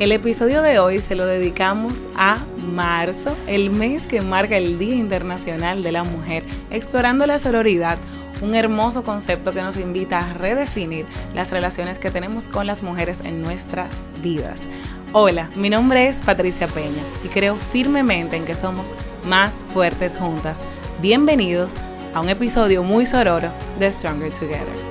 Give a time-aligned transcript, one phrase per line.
[0.00, 2.38] El episodio de hoy se lo dedicamos a
[2.72, 7.98] marzo, el mes que marca el Día Internacional de la Mujer, explorando la sororidad,
[8.40, 13.20] un hermoso concepto que nos invita a redefinir las relaciones que tenemos con las mujeres
[13.20, 14.66] en nuestras vidas.
[15.12, 18.94] Hola, mi nombre es Patricia Peña y creo firmemente en que somos
[19.26, 20.64] más fuertes juntas.
[21.02, 21.74] Bienvenidos
[22.14, 24.89] a un episodio muy sororo de Stronger Together.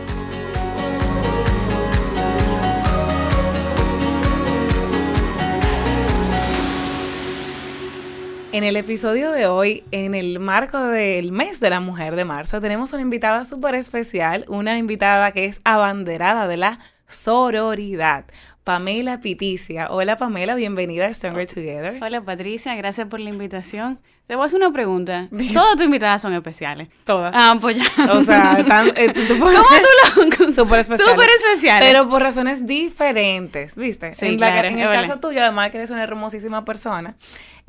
[8.52, 12.60] En el episodio de hoy, en el marco del mes de la mujer de marzo,
[12.60, 18.26] tenemos una invitada súper especial, una invitada que es abanderada de la sororidad.
[18.64, 19.88] Pamela Piticia.
[19.90, 22.04] Hola Pamela, bienvenida a Stronger Together.
[22.04, 24.00] Hola Patricia, gracias por la invitación.
[24.28, 25.28] Te voy a hacer una pregunta.
[25.54, 26.88] Todas tus invitadas son especiales.
[27.04, 27.34] Todas.
[27.36, 28.14] Ah, pues ya.
[28.14, 31.16] O sea, están, eh, ¿cómo tú lo Súper especiales.
[31.16, 31.90] Súper especiales.
[31.90, 34.14] Pero por razones diferentes, ¿viste?
[34.14, 37.16] Sí, en, claro, en el caso tuyo, además que eres una hermosísima persona,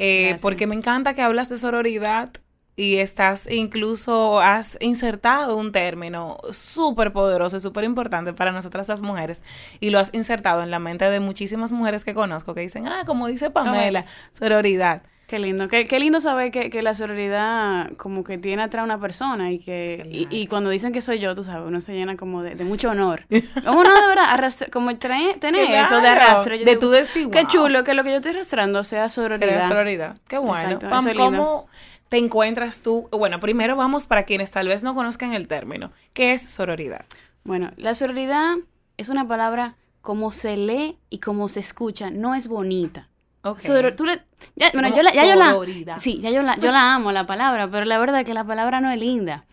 [0.03, 2.31] eh, porque me encanta que hablas de sororidad
[2.75, 9.03] y estás incluso, has insertado un término súper poderoso y súper importante para nosotras las
[9.03, 9.43] mujeres
[9.79, 13.03] y lo has insertado en la mente de muchísimas mujeres que conozco que dicen, ah,
[13.05, 15.03] como dice Pamela, sororidad.
[15.31, 18.99] Qué lindo, qué, qué lindo saber que, que, la sororidad como que tiene atrás una
[18.99, 22.17] persona y que y, y, cuando dicen que soy yo, tú sabes, uno se llena
[22.17, 23.27] como de, de mucho honor.
[23.65, 26.59] Como no, de verdad, como tener claro, eso de arrastre.
[26.59, 27.31] Yo de digo, tu decir, wow.
[27.31, 29.61] Qué chulo que lo que yo estoy arrastrando sea sororidad.
[29.61, 30.17] Sea sororidad.
[30.27, 30.65] Qué bueno.
[30.65, 31.15] Exacto, Pam.
[31.15, 31.69] ¿cómo
[32.09, 33.09] te encuentras tú?
[33.13, 35.93] Bueno, primero vamos para quienes tal vez no conozcan el término.
[36.13, 37.05] ¿Qué es sororidad?
[37.45, 38.57] Bueno, la sororidad
[38.97, 43.10] es una palabra como se lee y como se escucha, no es bonita.
[43.43, 43.67] Okay.
[43.67, 44.21] Soror, tú le,
[44.55, 47.27] ya, bueno, yo la, ya yo la, sí, ya yo la, yo la amo la
[47.27, 49.47] palabra, pero la verdad es que la palabra no es linda.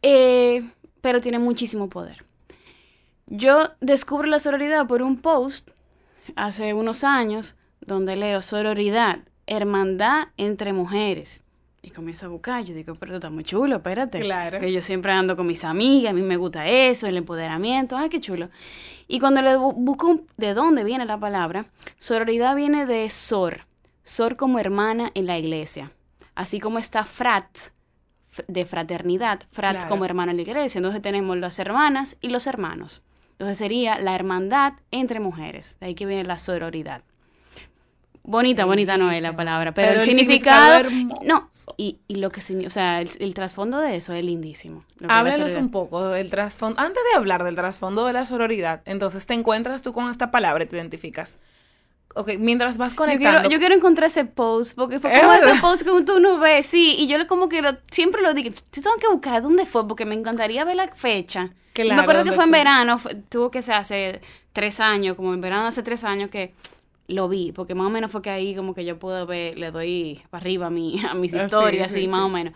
[0.00, 0.70] Eh,
[1.02, 2.24] pero tiene muchísimo poder.
[3.26, 5.70] Yo descubro la sororidad por un post
[6.34, 11.43] hace unos años donde leo sororidad, hermandad entre mujeres.
[11.84, 14.20] Y comienzo a buscar, yo digo, pero está muy chulo, espérate.
[14.20, 14.58] Claro.
[14.58, 18.08] Que yo siempre ando con mis amigas, a mí me gusta eso, el empoderamiento, ay,
[18.08, 18.48] qué chulo.
[19.06, 21.66] Y cuando le busco de dónde viene la palabra,
[21.98, 23.60] sororidad viene de sor,
[24.02, 25.92] sor como hermana en la iglesia.
[26.34, 27.46] Así como está frat,
[28.48, 29.90] de fraternidad, frats Claro.
[29.90, 30.78] como hermana en la iglesia.
[30.78, 33.04] Entonces tenemos las hermanas y los hermanos.
[33.32, 35.76] Entonces sería la hermandad entre mujeres.
[35.80, 37.02] De ahí que viene la sororidad.
[38.26, 42.14] Bonita, bonita no es la palabra, pero, Pero el, el significado, significado no, y, y
[42.16, 44.82] lo que signi- o sea, el, el trasfondo de eso es lindísimo.
[45.06, 46.80] Háblanos un poco del trasfondo.
[46.80, 50.64] Antes de hablar del trasfondo de la sororidad, entonces te encuentras tú con esta palabra
[50.64, 51.38] y te identificas.
[52.14, 53.40] Ok, mientras vas Yo conectando.
[53.40, 56.38] quiero, yo quiero encontrar ese post, porque fue Es como ese post que tú no
[56.38, 59.66] ves, sí, y yo como que lo- siempre lo digo, yo tengo que buscar dónde
[59.66, 61.50] fue, porque me encantaría ver la fecha.
[61.74, 64.20] Claro, me acuerdo que fue en tú- verano, fue- tuvo que ser hace
[64.54, 66.54] tres años, como en verano hace tres años que
[67.06, 69.70] lo vi, porque más o menos fue que ahí como que yo puedo ver, le
[69.70, 72.54] doy para arriba a, mi, a mis Ah, sí, historias, sí, sí, más o menos.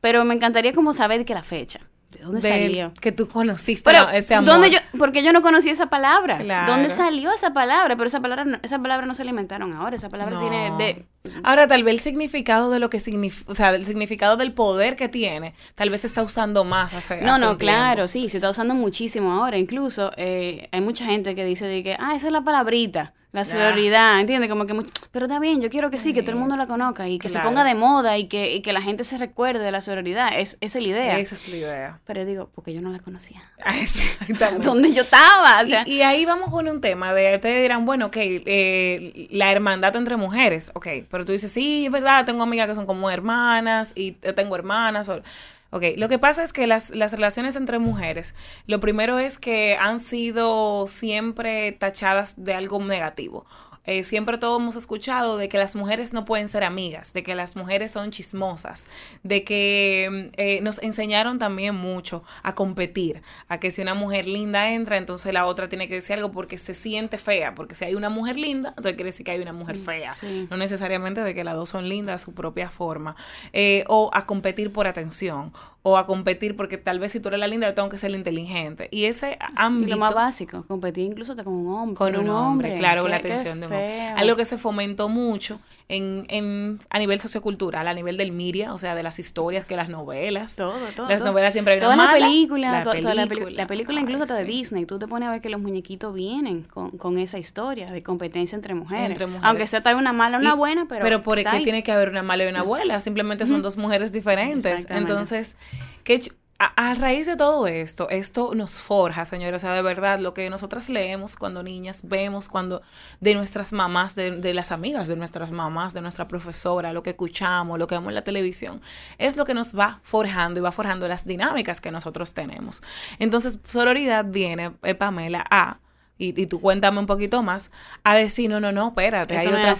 [0.00, 1.80] Pero me encantaría como saber que la fecha,
[2.10, 2.92] de dónde del- salió.
[3.00, 4.10] que tú conociste Pero, ¿no?
[4.10, 4.48] ese amor.
[4.50, 6.38] ¿dónde yo, porque yo no conocía esa palabra.
[6.38, 6.72] Claro.
[6.72, 7.96] ¿Dónde salió esa palabra?
[7.96, 9.94] Pero esa palabra, esa palabra no se la inventaron ahora.
[9.96, 10.40] Esa palabra No.
[10.40, 11.06] tiene de...
[11.44, 14.96] Ahora, tal vez el significado de lo que significa, o sea, el significado del poder
[14.96, 18.28] que tiene, tal vez se está usando más hace No, hace no, un claro, sí,
[18.28, 19.58] se está usando muchísimo ahora.
[19.58, 23.44] Incluso eh, hay mucha gente que dice de que, ah, esa es la palabrita, la
[23.44, 24.50] sororidad, ¿entiendes?
[24.50, 26.66] Como que, much- pero está bien, yo quiero que sí, que todo el mundo la
[26.66, 27.44] conozca y que Claro.
[27.44, 30.36] se ponga de moda y que, y que la gente se recuerde de la sororidad.
[30.38, 31.18] Es, esa es la idea.
[31.20, 32.00] Esa es la idea.
[32.06, 33.40] Pero yo digo, porque yo no la conocía.
[33.80, 34.66] Exactamente.
[34.66, 35.60] ¿Dónde yo estaba?
[35.62, 39.28] O sea, y, y ahí vamos con un tema de, ustedes dirán, bueno, ok, eh,
[39.30, 42.86] la hermandad entre mujeres, ok, pero tú dices, sí, es verdad, tengo amigas que son
[42.86, 45.08] como hermanas y eh, tengo hermanas.
[45.08, 45.22] o-
[45.70, 48.34] ok, lo que pasa es que las, las relaciones entre mujeres,
[48.66, 53.46] lo primero es que han sido siempre tachadas de algo negativo.
[53.86, 57.34] Eh, siempre todos hemos escuchado de que las mujeres no pueden ser amigas, de que
[57.34, 58.86] las mujeres son chismosas,
[59.22, 64.26] de que mm, eh, nos enseñaron también mucho a competir, a que si una mujer
[64.26, 67.84] linda entra, entonces la otra tiene que decir algo porque se siente fea, porque si
[67.84, 70.46] hay una mujer linda, entonces quiere decir que hay una mujer fea, sí.
[70.50, 73.16] no necesariamente de que las dos son lindas a su propia forma,
[73.52, 77.40] Eh, o a competir por atención, o a competir porque tal vez si tú eres
[77.40, 79.96] la linda, yo tengo que ser la inteligente, y ese y ámbito...
[79.96, 81.96] lo más básico, competir incluso hasta con un hombre.
[81.96, 84.08] Con un hombre, claro, Qué- la atención de un hombre.
[84.08, 88.78] Algo que se fomentó mucho en, en, a nivel sociocultural, a nivel del miria, o
[88.78, 90.54] sea, de las historias, que las novelas.
[90.54, 91.08] Todo, todo.
[91.08, 91.30] Las todo.
[91.30, 93.56] novelas siempre hay una Toda la mala, película, la to- toda la, peli- película.
[93.56, 94.44] la película incluso hasta de.
[94.44, 98.02] Disney, tú te pones a ver que los muñequitos vienen con, con esa historia de
[98.04, 99.06] competencia entre mujeres.
[99.10, 99.46] Entre mujeres.
[99.48, 101.02] Aunque sea tal una mala o una Y- buena, pero.
[101.02, 103.00] Pero ¿por qué tiene que haber una mala y una abuela?
[103.00, 104.86] Simplemente son dos mujeres diferentes.
[104.90, 105.56] Entonces,
[106.04, 110.18] ¿qué ch- a, raíz de todo esto, esto nos forja, señores, o sea, de verdad,
[110.18, 112.82] lo que nosotras leemos cuando niñas, vemos cuando
[113.20, 117.78] de nuestras mamás, de, las amigas de nuestras mamás, de nuestra profesora, lo que escuchamos,
[117.78, 118.82] lo que vemos en la televisión,
[119.16, 122.82] es lo que nos va forjando y va forjando las dinámicas que nosotros tenemos.
[123.18, 125.78] Entonces, sororidad viene, eh, Pamela, a
[126.18, 127.70] y, y, tú cuéntame un poquito más,
[128.04, 129.74] a decir, no, no, no, espérate, hay otra,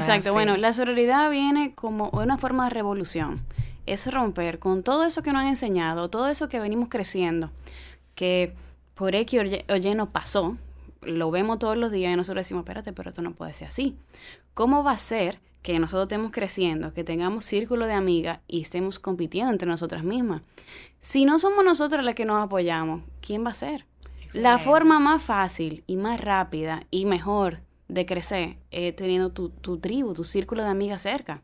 [0.00, 3.42] Exacto, bueno, la sororidad viene como una forma de revolución
[3.86, 7.50] es romper con todo eso que nos han enseñado, todo eso que venimos creciendo,
[8.14, 8.54] que
[8.94, 10.56] por X o Y no pasó,
[11.02, 13.96] lo vemos todos los días y nosotros decimos, espérate, pero esto no puede ser así.
[14.54, 18.98] ¿Cómo va a ser que nosotros estemos creciendo, que tengamos círculo de amigas y estemos
[18.98, 20.42] compitiendo entre nosotras mismas?
[21.00, 23.86] Si no somos nosotras las que nos apoyamos, ¿quién va a ser?
[24.34, 29.78] La forma más fácil y más rápida y mejor de crecer es teniendo tu, tu
[29.78, 31.42] tribu, tu círculo de amigas cerca.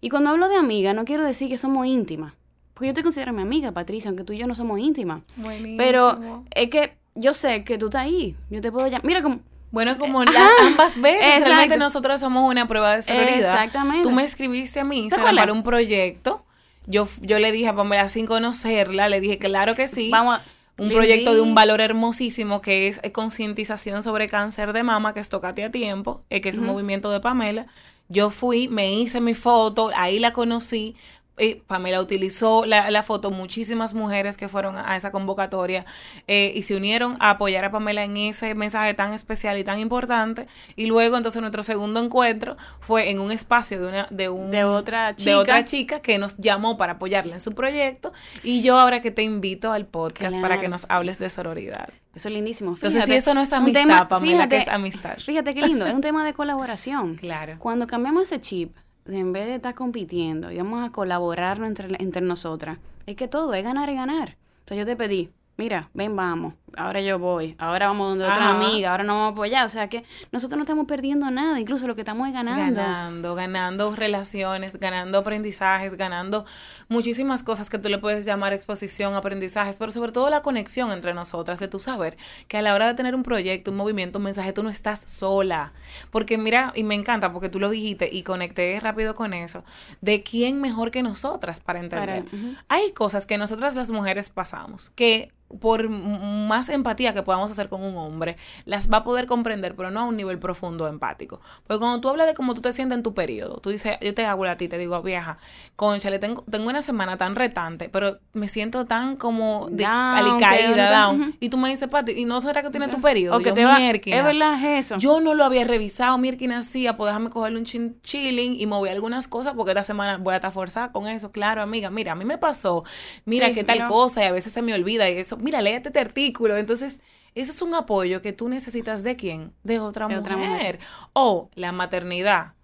[0.00, 2.34] Y cuando hablo de amiga, no quiero decir que somos íntimas.
[2.74, 5.22] Porque yo te considero mi amiga, Patricia, aunque tú y yo no somos íntimas.
[5.36, 5.76] Buenísimo.
[5.76, 8.36] Pero es que yo sé que tú estás ahí.
[8.48, 9.04] Yo te puedo llamar.
[9.04, 9.40] Mira como.
[9.70, 13.52] Bueno, como ambas veces, realmente nosotros somos una prueba de sororidad.
[13.54, 14.02] Exactamente.
[14.02, 16.44] Tú me escribiste a mí para un proyecto.
[16.86, 20.08] Yo, yo le dije a Pamela, sin conocerla, le dije, claro que sí.
[20.10, 20.40] Vamos
[20.80, 25.28] un proyecto de un valor hermosísimo que es concientización sobre cáncer de mama, que es
[25.28, 27.66] Tocate a Tiempo, eh, que es un movimiento de Pamela.
[28.10, 30.96] Yo fui, me hice mi foto, ahí la conocí,
[31.36, 35.86] eh, Pamela utilizó la, la, foto, muchísimas mujeres que fueron a esa convocatoria
[36.26, 39.78] eh, y se unieron a apoyar a Pamela en ese mensaje tan especial y tan
[39.78, 40.46] importante.
[40.76, 44.64] Y luego entonces nuestro segundo encuentro fue en un espacio de una de, un, de
[44.64, 45.30] otra chica.
[45.30, 48.12] de otra chica que nos llamó para apoyarla en su proyecto.
[48.42, 51.88] Y yo ahora que te invito al podcast para que nos hables de sororidad.
[52.14, 52.72] Eso es lindísimo.
[52.72, 55.16] Entonces, si eso no es amistad, Pamela, que es amistad.
[55.18, 57.18] Fíjate qué lindo, es un tema de colaboración.
[57.30, 57.56] Claro.
[57.58, 58.74] Cuando cambiamos ese chip,
[59.10, 63.54] en vez de estar compitiendo y vamos a colaborar entre, entre nosotras, es que todo
[63.54, 64.36] es ganar y ganar.
[64.60, 68.90] Entonces yo te pedí, mira, ven, vamos, ahora yo voy, ahora vamos donde otra amiga,
[68.90, 69.66] ahora no vamos a apoyar.
[69.66, 72.80] O sea que nosotros no estamos perdiendo nada, incluso lo que estamos es ganando.
[72.80, 76.44] Ganando, ganando relaciones, ganando aprendizajes, ganando
[76.88, 81.14] muchísimas cosas que tú le puedes llamar exposición, aprendizajes, pero sobre todo la conexión entre
[81.14, 82.16] nosotras, de tu saber
[82.48, 85.04] que a la hora de tener un proyecto, un movimiento, un mensaje, tú no estás
[85.06, 85.72] sola.
[86.10, 89.64] Porque mira, y me encanta porque tú lo dijiste y conecté rápido con eso,
[90.00, 92.24] de quién mejor que nosotras para entender.
[92.68, 97.82] Hay cosas que nosotras las mujeres pasamos que por más empatía que podamos hacer con
[97.82, 101.40] un hombre, las va a poder comprender, pero no a un nivel profundo empático.
[101.66, 104.14] Porque cuando tú hablas de cómo tú te sientes en tu periodo, tú dices, yo
[104.14, 105.38] te hago a ti, te digo, vieja,
[105.76, 110.90] concha, le tengo, tengo una semana tan retante, pero me siento tan como de alicaída,
[110.90, 111.36] down.
[111.40, 113.36] Y tú me dices, Pati, ¿y no será que tiene tu periodo?
[113.36, 114.98] O que te va, es verdad eso.
[114.98, 119.28] Yo no lo había revisado, Mirkin hacía, pues déjame cogerle un chilling y mover algunas
[119.28, 121.30] cosas porque esta semana voy a estar forzada con eso.
[121.32, 122.84] Claro, amiga, mira, a mí me pasó,
[123.24, 126.00] mira qué tal cosa y a veces se me olvida y eso mira, léete este
[126.00, 126.49] artículo.
[126.56, 127.00] Entonces,
[127.34, 129.52] eso es un apoyo que tú necesitas de quién?
[129.62, 130.78] De otra, mujer.
[131.12, 132.54] O la maternidad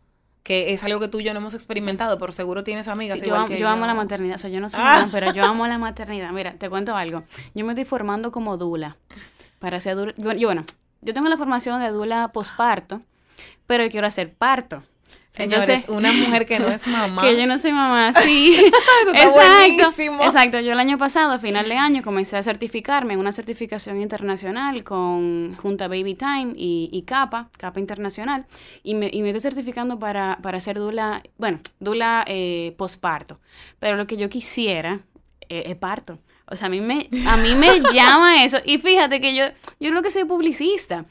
[0.46, 3.34] que es algo que tú y yo no hemos experimentado, pero seguro tienes amigas yo,
[3.34, 5.08] amo, yo, amo la maternidad, o sea, yo no soy ah.
[5.10, 6.30] pero yo amo la maternidad.
[6.30, 7.24] Mira, te cuento algo.
[7.56, 8.96] Yo me estoy formando como dula
[9.58, 10.14] para ser dula.
[10.16, 10.64] Yo, bueno,
[11.02, 13.02] yo tengo la formación de dula posparto,
[13.66, 14.84] pero yo quiero hacer parto.
[15.36, 17.22] Entonces, una mujer que no es mamá.
[17.22, 18.56] que yo no soy mamá, sí.
[19.14, 20.02] exacto.
[20.24, 20.60] Exacto.
[20.60, 24.84] Yo el año pasado, a final de año, comencé a certificarme en una certificación internacional
[24.84, 28.46] con Junta Baby Time y, y CAPA, CAPA Internacional,
[28.82, 33.38] y me, y me estoy certificando para, para hacer dula, bueno, dula eh, posparto.
[33.78, 35.00] Pero lo que yo quisiera
[35.48, 36.18] eh, es parto.
[36.48, 38.58] O sea, a mí me, a mí me llama eso.
[38.64, 39.44] Y fíjate que yo,
[39.80, 41.04] yo lo que soy publicista.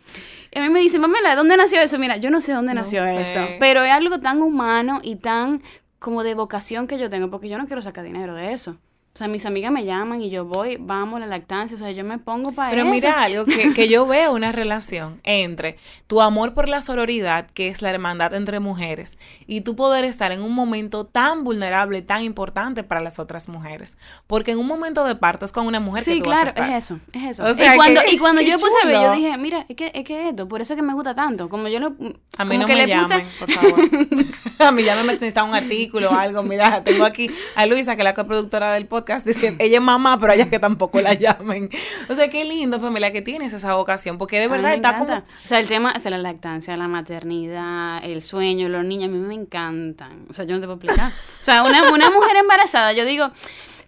[0.51, 1.98] Y a mí me dicen, Pamela, ¿de dónde nació eso?
[2.00, 3.42] Mira, yo no sé dónde nació eso.
[3.60, 5.62] Pero es algo tan humano y tan
[6.00, 8.77] como de vocación que yo tengo, porque yo no quiero sacar dinero de eso.
[9.15, 12.03] O sea, mis amigas me llaman y yo voy, vamos, la lactancia, o sea, yo
[12.03, 16.53] me pongo para Pero mira algo, que, que yo veo una relación entre tu amor
[16.53, 19.17] por la sororidad, que es la hermandad entre mujeres,
[19.48, 23.98] y tu poder estar en un momento tan vulnerable, tan importante para las otras mujeres.
[24.27, 26.50] Porque en un momento de parto es con una mujer que tú claro, vas a
[26.50, 26.69] estar.
[26.72, 27.50] es eso, es eso.
[27.50, 30.27] y cuando, y cuando yo puse a ver, yo dije, mira, es que es que
[30.27, 31.48] esto, por eso es que me gusta tanto.
[31.48, 31.95] Como yo lo...
[32.38, 33.79] A mí no me llamen, por favor.
[34.59, 36.43] a mí ya me necesita un artículo o algo.
[36.43, 40.19] Mira, tengo aquí a Luisa, que es la coproductora del podcast diciendo, ella es mamá,
[40.19, 41.69] pero ella que tampoco la llamen.
[42.09, 45.13] O sea, qué lindo, Pamela, que tienes esa vocación, porque de verdad está como...
[45.15, 49.19] O sea, el tema es la lactancia, la maternidad, el sueño, los niños, a mí
[49.19, 50.25] me encantan.
[50.29, 51.09] O sea, yo no te puedo explicar.
[51.09, 53.31] O sea, una, una mujer embarazada, yo digo,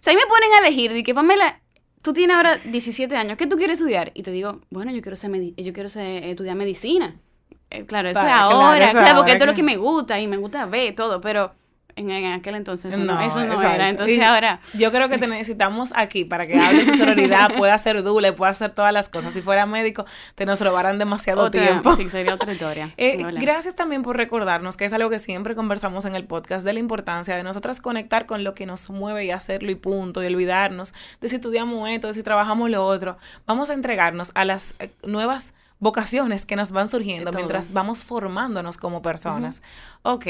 [0.00, 1.60] si ahí me ponen a elegir, de que Pamela,
[2.02, 4.12] tú tienes ahora 17 años, ¿qué tú quieres estudiar?
[4.14, 7.16] Y te digo, bueno, yo quiero, ser yo quiero ser, estudiar medicina.
[7.70, 10.36] Eh, claro, eso es ahora, claro, porque esto es lo que me gusta y me
[10.36, 11.52] gusta ver todo, pero
[11.98, 13.88] en, aquel entonces no, eso no era.
[13.88, 14.60] Entonces ahora.
[14.74, 18.50] Yo creo que te necesitamos aquí para que hables de sororidad, pueda ser dule, pueda
[18.50, 19.34] hacer todas las cosas.
[19.34, 21.94] Si fuera médico, te nos robaran demasiado tiempo.
[21.96, 22.94] Sí, sería otra historia.
[23.00, 26.72] Eh, gracias también por recordarnos que es algo que siempre conversamos en el podcast de
[26.72, 30.26] la importancia de nosotras conectar con lo que nos mueve y hacerlo y punto, y
[30.26, 33.18] olvidarnos de si estudiamos esto, de si trabajamos lo otro.
[33.46, 38.76] Vamos a entregarnos a las eh, nuevas vocaciones que nos van surgiendo mientras vamos formándonos
[38.76, 39.62] como personas.
[40.02, 40.26] Ok,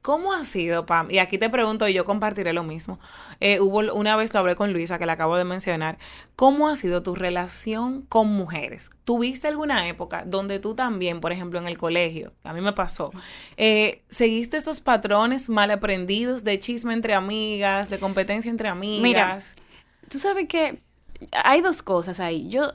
[0.00, 1.10] ¿cómo ha sido, Pam?
[1.10, 3.00] Y aquí te pregunto y yo compartiré lo mismo.
[3.40, 5.98] Eh, hubo una vez lo hablé con Luisa, que la acabo de mencionar.
[6.36, 8.90] ¿Cómo ha sido tu relación con mujeres?
[9.04, 13.10] ¿Tuviste alguna época donde tú también, por ejemplo, en el colegio, a mí me pasó,
[13.56, 19.02] eh, seguiste esos patrones mal aprendidos de chisme entre amigas, de competencia entre amigas?
[19.02, 19.38] Mira,
[20.08, 20.80] tú sabes que
[21.32, 22.48] hay dos cosas ahí.
[22.48, 22.72] Yo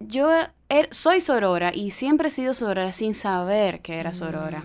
[0.00, 0.30] yo
[0.68, 4.64] er, soy sorora y siempre he sido sorora sin saber que era sorora.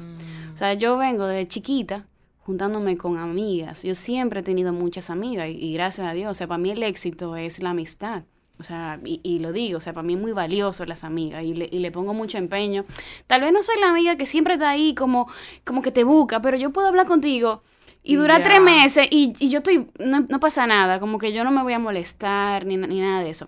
[0.53, 2.05] O sea, yo vengo de chiquita
[2.39, 3.83] juntándome con amigas.
[3.83, 6.83] Yo siempre he tenido muchas amigas y, gracias a Dios, o sea, para mí el
[6.83, 8.23] éxito es la amistad.
[8.59, 11.55] O sea, y, lo digo, o sea, para mí es muy valioso las amigas y
[11.55, 12.85] le, y le, pongo mucho empeño.
[13.25, 15.27] Tal vez no soy la amiga que siempre está ahí como,
[15.65, 17.63] como que te busca, pero yo puedo hablar contigo
[18.03, 21.43] y, dura tres meses y, y yo estoy, no, no, pasa nada, como que yo
[21.43, 23.47] no me voy a molestar ni, ni nada de eso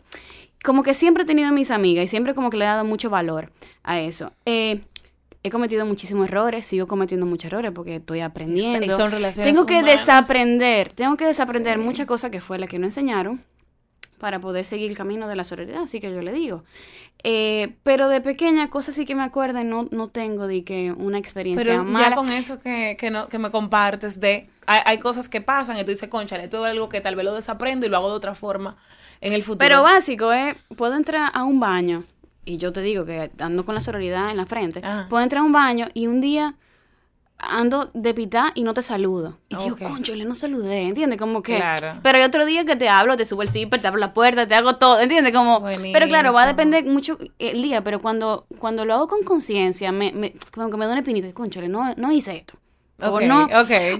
[0.63, 3.09] como que siempre he tenido mis amigas y siempre como que le he dado mucho
[3.09, 3.51] valor
[3.83, 4.31] a eso.
[4.45, 4.81] Eh,
[5.43, 8.95] he cometido muchísimos errores, sigo cometiendo muchos errores porque estoy aprendiendo.
[8.95, 12.85] son relaciones tengo que desaprender, tengo que desaprender muchas cosas que fue la que no
[12.85, 13.43] enseñaron
[14.23, 16.63] para poder seguir el camino de la sororidad, así que yo le digo.
[17.25, 21.17] Eh, pero de pequeña, cosas sí que me acuerden, no, no tengo de que una
[21.17, 25.27] experiencia pero ya con eso que, que, no, que me compartes de, hay, hay, cosas
[25.27, 27.89] que pasan y tú dices, concha, esto es algo que tal vez lo desaprendo y
[27.89, 28.77] lo hago de otra forma
[29.19, 29.59] en el futuro.
[29.59, 32.05] Pero básico es, puedo entrar a un baño,
[32.45, 35.43] y yo te digo que ando con la sororidad en la frente, puedo entrar a
[35.43, 36.55] un baño y un día
[37.49, 39.37] ando de pitá y no te saludo.
[39.49, 41.19] Y digo, concho, le no saludé, ¿entiendes?
[41.19, 41.57] Como que...
[41.57, 41.99] Claro.
[42.01, 44.47] Pero hay otro día que te hablo, te subo el zipper, te abro la puerta,
[44.47, 45.33] te hago todo, ¿entiendes?
[45.33, 45.63] Como...
[45.63, 49.91] Pero claro, va a depender mucho el día, pero cuando, cuando lo hago con conciencia,
[49.91, 52.57] me, me, como que me da una espinita, concho, no, no hice esto.
[53.01, 53.47] O no,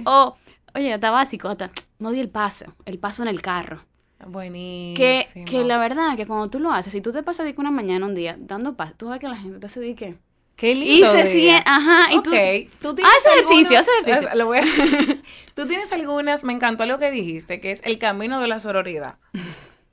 [0.06, 0.36] o,
[0.74, 3.80] oye, está básico, hasta, no di el paso, el paso en el carro.
[4.26, 4.96] Buenísimo.
[4.96, 7.70] Que, que la verdad, que cuando tú lo haces, si tú te pasas de una
[7.70, 10.16] mañana, un día, dando paz, tú ves que la gente te hace de qué.
[10.56, 11.06] Qué lindo.
[11.06, 12.70] Y se sigue, ajá, y okay.
[12.80, 14.34] tú, tienes haz ejercicio, haz ejercicio.
[14.36, 14.62] Lo voy a...
[15.54, 19.16] tú tienes algunas, me encantó lo que dijiste, que es el camino de la sororidad.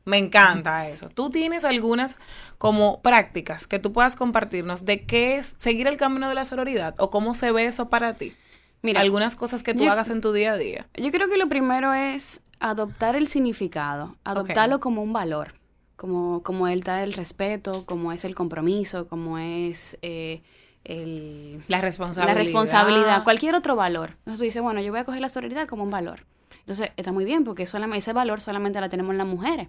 [0.05, 1.09] Me encanta eso.
[1.09, 2.15] Tú tienes algunas
[2.57, 6.95] como prácticas que tú puedas compartirnos de qué es seguir el camino de la sororidad
[6.97, 8.33] o cómo se ve eso para ti.
[8.83, 10.87] Mira, algunas cosas que tú hagas en tu día a día.
[10.95, 15.53] Yo creo que lo primero es adoptar el significado, adoptarlo como un valor,
[16.01, 20.41] como, como él da el respeto, como es el compromiso, como es eh,
[20.83, 22.33] el, la responsabilidad.
[22.33, 24.15] La responsabilidad, cualquier otro valor.
[24.17, 26.25] Entonces tú dices, bueno, yo voy a coger la solidaridad como un valor.
[26.61, 29.67] Entonces está muy bien porque solamente, ese valor solamente la tenemos las mujeres.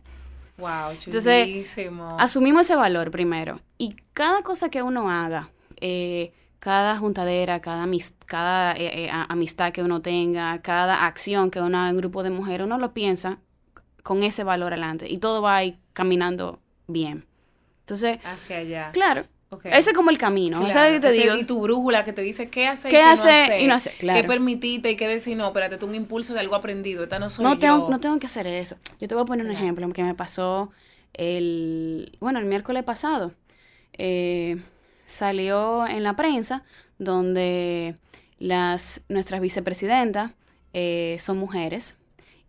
[0.56, 1.76] Wow, Entonces,
[2.18, 3.60] asumimos ese valor primero.
[3.76, 5.50] Y cada cosa que uno haga,
[5.82, 7.86] eh, cada juntadera, cada,
[8.24, 12.30] cada eh, eh, amistad que uno tenga, cada acción que uno haga en grupo de
[12.30, 13.38] mujeres, uno lo piensa
[14.02, 17.24] con ese valor adelante y todo va ahí caminando bien.
[17.80, 18.90] Entonces, hacia allá.
[18.92, 19.26] Claro.
[19.64, 20.70] Ese es como el camino.
[20.72, 21.36] ¿sabes te digo?
[21.36, 23.74] Y tu brújula que te dice qué hacer ¿Qué y qué hace no y no
[23.74, 23.92] hacer.
[23.98, 24.20] Claro.
[24.20, 27.02] Qué permitiste y qué decir, no, espérate, tú un impulso de algo aprendido.
[27.02, 28.76] Esta no soy no Tengo, no tengo que hacer eso.
[28.98, 30.70] Yo te voy a poner un ejemplo que me pasó
[31.12, 33.32] el, bueno, el miércoles pasado.
[33.98, 34.56] Eh,
[35.04, 36.64] salió en la prensa
[36.98, 37.96] donde
[38.38, 40.32] las, nuestras vicepresidentas
[40.72, 41.96] eh, son mujeres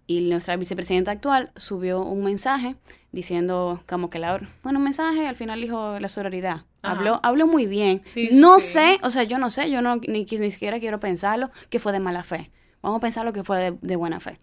[0.08, 2.76] y nuestra vicepresidenta actual subió un mensaje
[3.12, 6.66] diciendo como que la bueno un mensaje al final dijo la sororidad.
[6.82, 8.02] Habló habló muy bien.
[8.32, 11.80] No sé o sea yo no sé yo no ni, ni siquiera quiero pensarlo que
[11.80, 12.52] fue de mala fe.
[12.82, 14.40] Vamos a pensar lo que fue de, de buena fe.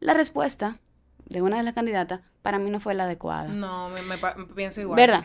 [0.00, 0.78] La respuesta
[1.26, 3.52] de una de las candidatas para mí no fue la adecuada.
[3.52, 4.16] No me, me
[4.54, 4.96] pienso igual.
[4.96, 5.24] Verdad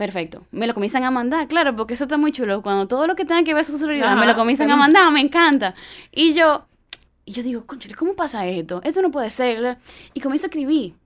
[0.00, 0.46] Perfecto.
[0.50, 2.62] Me lo comienzan a mandar, claro, porque eso está muy chulo.
[2.62, 5.20] Cuando todo lo que tenga que ver su sororidad me lo comienzan a mandar, me
[5.20, 5.74] encanta.
[6.10, 6.64] Y yo,
[7.30, 8.80] y yo digo, conchale, ¿cómo pasa esto?
[8.82, 9.78] Esto no puede ser.
[10.14, 10.96] Y comienzo a escribir.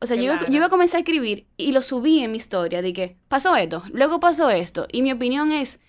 [0.00, 2.82] O sea, yo, yo iba a comenzar a escribir y lo subí en mi historia
[2.82, 4.86] de que pasó esto, luego pasó esto.
[4.92, 5.80] Y mi opinión es,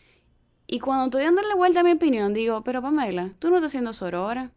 [0.67, 3.91] y cuando estoy dándole vuelta a mi opinión, digo, pero Pamela, tú no estás siendo
[3.91, 4.51] sorora.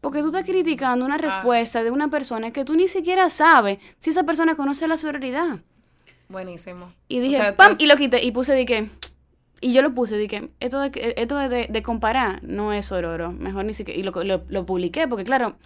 [0.00, 1.18] Porque tú estás criticando una ah.
[1.18, 5.60] respuesta de una persona que tú ni siquiera sabes si esa persona conoce la sororidad.
[6.28, 6.92] Buenísimo.
[7.06, 7.76] Y dije, ¡pam!
[7.78, 8.90] Y lo quité y puse de que...
[9.60, 13.32] Y yo lo puse, de que esto de, esto de, de comparar no es sororo.
[13.32, 14.00] Mejor ni siquiera...
[14.00, 15.56] Y lo, lo, lo publiqué porque, claro,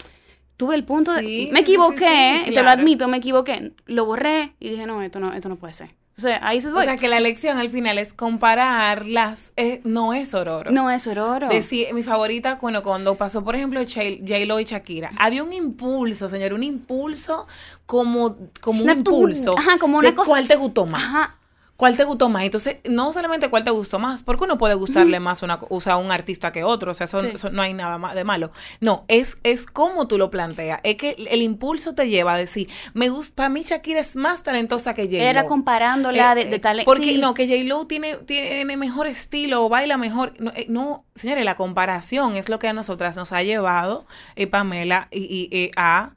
[0.56, 1.48] tuve el punto de...
[1.52, 3.72] me equivoqué, te lo admito, me equivoqué.
[3.86, 5.90] Lo borré y dije, no, esto no, esto no puede ser.
[6.16, 9.52] O sea, ahí se O sea, que la lección al final es compararlas.
[9.56, 10.70] Eh, no es Ororo.
[10.70, 11.48] No es Ororo.
[11.48, 16.52] Decir, mi favorita, bueno, cuando pasó, por ejemplo, J-Lo y Shakira, había un impulso, señor,
[16.52, 17.48] un impulso
[17.86, 19.58] como, como un impulso.
[19.58, 20.30] Ajá, como una cosa.
[20.30, 21.02] ¿Cuál te gustó más?
[21.02, 21.38] Ajá
[21.76, 22.44] cuál te gustó más.
[22.44, 25.96] Entonces, no solamente cuál te gustó más, porque uno puede gustarle más una, o sea,
[25.96, 28.52] un artista que otro, o sea, eso, no hay nada de malo.
[28.80, 30.80] No, es, es como tú lo planteas.
[30.82, 34.42] Es que el impulso te lleva a decir, me gusta, para mí Shakira es más
[34.42, 35.22] talentosa que J-Lo.
[35.22, 36.90] Era comparándola eh, de, eh, talento.
[36.90, 40.34] Porque no, que J-Lo tiene, tiene mejor estilo o baila mejor.
[40.38, 44.04] No, eh, no, señores, la comparación es lo que a nosotras nos ha llevado,
[44.50, 46.12] Pamela, y, y a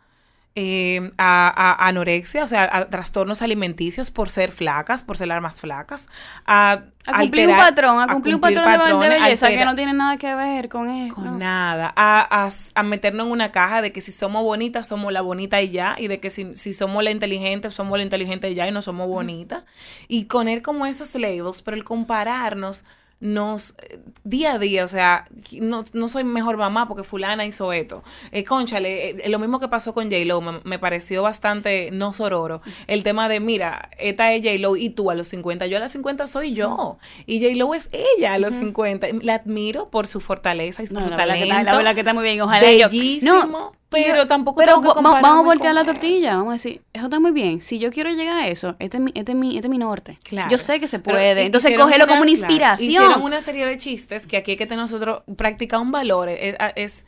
[0.60, 5.62] eh, a, anorexia, o sea, a trastornos alimenticios por ser flacas, por ser las más
[5.62, 6.10] flacas,
[6.48, 10.34] a, cumplir un patrón, a cumplir, un patrón de, belleza que no tiene nada que
[10.34, 11.14] ver con eso.
[11.14, 12.50] Con nada, a,
[12.84, 16.08] meternos en una caja de que si somos bonitas, somos la bonita y ya, y
[16.08, 19.08] de que si, si somos la inteligente, somos la inteligente y ya, y no somos
[19.08, 19.64] bonitas.
[20.08, 22.84] Y él como esos labels, pero el compararnos
[23.20, 25.28] nos eh, día a día, o sea,
[25.60, 28.04] no, no, soy mejor mamá porque fulana hizo esto.
[28.32, 32.62] Eh, conchale, eh, lo mismo que pasó con J-Lo, me, pareció bastante no sororo.
[32.86, 35.92] El tema de, mira, esta es J-Lo y tú a los 50, yo a los
[35.92, 37.00] 50 soy yo.
[37.26, 39.08] Y J-Lo es ella a los 50.
[39.22, 41.64] La admiro por su fortaleza y su talento.
[41.64, 43.74] la, verdad que está muy bien, ojalá Bellísimo.
[43.90, 47.62] Pero tampoco pero vamos a voltear la tortilla, vamos a decir, eso está muy bien.
[47.62, 49.78] Si yo quiero llegar a eso, este es mi, este es mi, este es mi
[49.78, 50.20] norte.
[50.24, 50.52] Claro.
[50.52, 51.44] Yo sé que se puede.
[51.44, 52.90] Entonces cógelo como una inspiración.
[52.90, 56.28] Hicieron una serie de chistes que aquí hay que tener nosotros practicar un valor.
[56.30, 57.06] es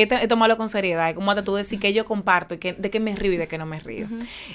[0.00, 1.14] eh, tomarlo con seriedad.
[1.14, 3.46] Como hasta tú decir que yo comparto y que, de que me río y de
[3.46, 4.06] que no me río.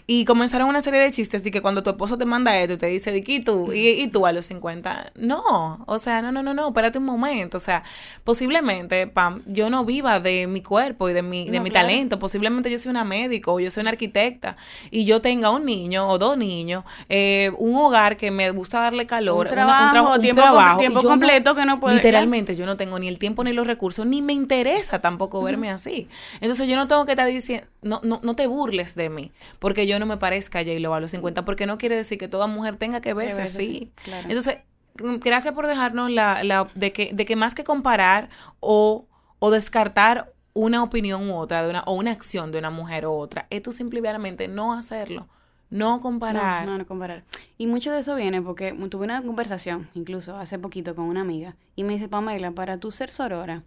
[0.07, 2.77] Y comenzaron una serie de chistes de que cuando tu esposo te manda esto y
[2.77, 3.71] te dice, ¿y tú?
[3.71, 5.11] ¿Y, tú a los 50?
[5.15, 7.57] No, o sea, no, no, no, no, espérate un momento.
[7.57, 7.83] O sea,
[8.23, 12.17] posiblemente, Pam, yo no viva de mi cuerpo y de mi, de mi talento.
[12.17, 14.55] Posiblemente yo soy una médico o yo soy una arquitecta
[14.89, 19.05] y yo tenga un niño o dos niños, eh, un hogar que me gusta darle
[19.05, 20.41] calor, un trabajo, un tiempo,
[20.79, 21.95] tiempo completo que no puede.
[21.95, 25.69] Literalmente, yo no tengo ni el tiempo ni los recursos, ni me interesa tampoco verme
[25.69, 26.07] así.
[26.41, 29.87] Entonces yo no tengo que estar diciendo, no, no, no te burles de mí, porque
[29.87, 32.47] yo no me parezca a J-Lo a los 50, porque no quiere decir que toda
[32.47, 33.91] mujer tenga que verse así.
[34.27, 34.59] Entonces,
[35.01, 39.05] mm, gracias por dejarnos la, la de, que, de que más que comparar o,
[39.39, 43.11] o descartar una opinión u otra, de una, o una acción de una mujer u
[43.11, 45.27] otra, es tú simplemente no hacerlo.
[45.69, 46.65] No comparar.
[46.65, 47.25] No, no, comparar.
[47.57, 51.55] Y mucho de eso viene porque tuve una conversación, incluso hace poquito, con una amiga,
[51.75, 53.63] y me dice, Pamela, para tú ser sorora,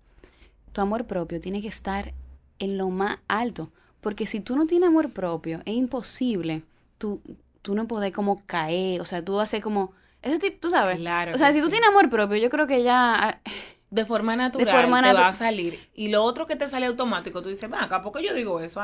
[0.73, 2.15] tu amor propio tiene que estar
[2.59, 3.71] en lo más alto.
[4.01, 6.63] Porque si tú no tienes amor propio, es imposible
[6.99, 7.21] tú,
[7.63, 9.01] tú no poder como caer.
[9.01, 9.93] O sea, tú haces como...
[10.23, 10.99] Ese tipo, tú sabes.
[10.99, 11.35] Claro.
[11.35, 13.29] O sea, si tú tienes amor propio, yo creo que ya...
[13.29, 13.41] Ah,
[13.91, 15.79] de forma natural de forma te va a salir.
[15.95, 18.81] Y lo otro que te sale automático, tú dices, va, acá poco yo digo eso,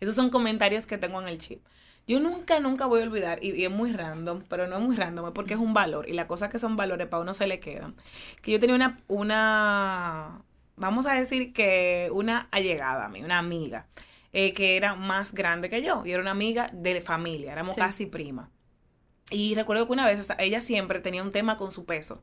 [0.00, 1.60] Esos son comentarios que tengo en el chip.
[2.06, 4.94] Yo nunca, nunca voy a olvidar, y, y, es muy random, pero no es muy
[4.94, 7.60] random, porque es un valor, y las cosas que son valores para uno se le
[7.60, 7.94] quedan.
[8.42, 10.42] Que yo tenía una, una,
[10.76, 13.86] vamos a decir que una allegada a mí, una amiga,
[14.32, 18.06] eh, que era más grande que yo y era una amiga de familia, éramos casi
[18.06, 18.50] prima.
[19.30, 22.22] Y recuerdo que una vez ella siempre tenía un tema con su peso.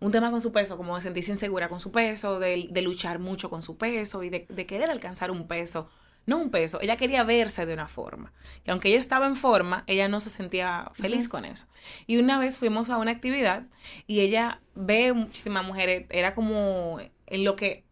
[0.00, 3.18] Un tema con su peso, como de sentirse insegura con su peso, de, de luchar
[3.18, 5.90] mucho con su peso y de, de, querer alcanzar un peso.
[6.24, 8.32] No un peso, ella quería verse de una forma.
[8.64, 11.66] Que aunque ella estaba en forma, ella no se sentía feliz con eso.
[12.06, 13.64] Y una vez fuimos a una actividad
[14.06, 16.98] y ella ve muchísimas mujeres, era como
[17.30, 17.84] en lo que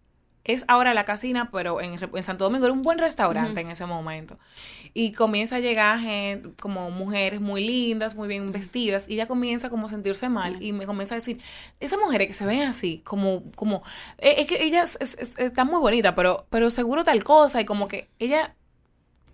[0.49, 3.85] es ahora la casina, pero en, en Santo Domingo era un buen restaurante en ese
[3.85, 4.39] momento.
[4.95, 9.69] Y comienza a llegar gente, como mujeres muy lindas, muy bien vestidas, y ella comienza
[9.69, 11.41] como a sentirse mal y me comienza a decir,
[11.81, 13.83] esas mujeres que se ven así, como, como,
[14.17, 14.85] eh, es, que ella
[15.37, 18.55] está muy bonita, pero, pero seguro tal cosa, y como que ella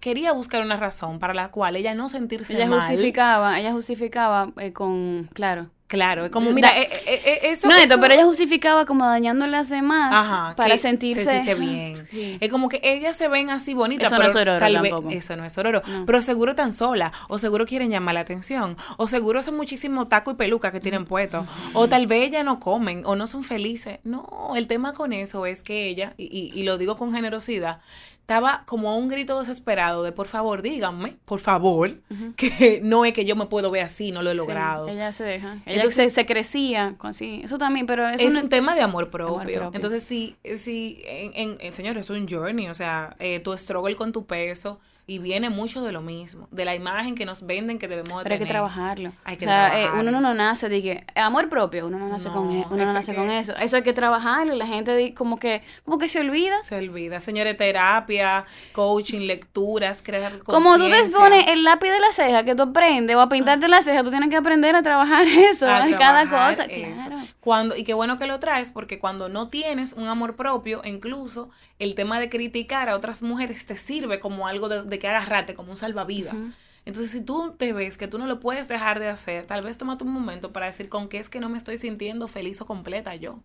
[0.00, 4.72] quería buscar una razón para la cual ella no sentirse ella Justificaba, ella justificaba eh,
[4.72, 7.68] con, claro, Claro, es como, mira, eh, eh, eh, eso...
[7.68, 11.55] No, esto, pero ella justificaba como dañándole a las demás para sentirse...
[11.55, 11.94] bien.
[12.40, 14.92] Es como que ellas se ven así bonitas, eso pero no es ororo, tal vez...
[15.11, 15.83] Eso no es ororo.
[16.07, 20.31] Pero seguro tan sola, o seguro quieren llamar la atención, o seguro son muchísimos taco
[20.31, 23.99] y peluca que tienen puestos, o tal vez ellas no comen, o no son felices.
[24.05, 27.81] No, el tema con eso es que ella, y, y lo digo con generosidad,
[28.24, 32.00] estaba como un grito desesperado de por favor, díganme, por favor,
[32.37, 34.88] que no es que yo me puedo ver así, no lo he logrado.
[34.88, 35.58] ella se deja.
[35.66, 37.42] Ella se, crecía con sí.
[37.44, 39.70] Eso también, pero es, un, tema de amor propio.
[39.74, 44.10] Entonces, sí, sí, en, en, señor, es un journey, o sea, eh, tu struggle con
[44.10, 47.88] tu peso Y viene mucho de lo mismo, de la imagen que nos venden que
[47.88, 49.12] debemos de Pero hay que trabajarlo.
[49.24, 52.30] Hay que o sea, eh, uno no nace de que amor propio, uno no nace
[52.30, 53.54] con e, uno no nace con eso.
[53.56, 56.62] Eso hay que trabajarlo y la gente como que como que se olvida.
[56.62, 57.20] Se olvida.
[57.20, 62.54] Señores, terapia, coaching, lecturas, crear Como tú te pones el lápiz de la ceja que
[62.54, 65.84] tú aprendes o a pintarte la ceja, tú tienes que aprender a trabajar eso, a
[65.98, 67.18] cada cosa, claro.
[67.40, 71.50] Cuando y qué bueno que lo traes porque cuando no tienes un amor propio, incluso
[71.78, 75.70] el tema de criticar a otras mujeres te sirve como algo de que agarrarte como
[75.70, 76.35] un salvavidas.
[76.87, 79.78] Entonces, si tú te ves que tú no lo puedes dejar de hacer, tal vez
[79.78, 82.66] tómate un momento para decir con qué es que no me estoy sintiendo feliz o
[82.66, 83.40] completa yo.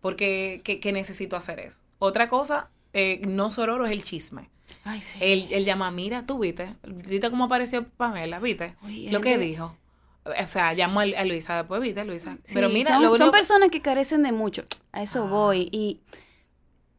[0.00, 1.78] Porque que, necesito hacer eso.
[1.98, 4.48] Otra cosa, eh, no sororo, es el chisme.
[4.84, 5.18] Ay, sí.
[5.20, 8.74] Él, llama, mira, tú viste, viste cómo apareció Pamela, viste,
[9.10, 9.76] lo que dijo.
[10.24, 12.36] O sea, llamó a, Luisa después, viste, Luisa.
[12.52, 14.64] Pero mira, son, son personas que carecen de mucho.
[14.92, 15.30] A eso ah.
[15.30, 15.68] voy.
[15.72, 16.00] Y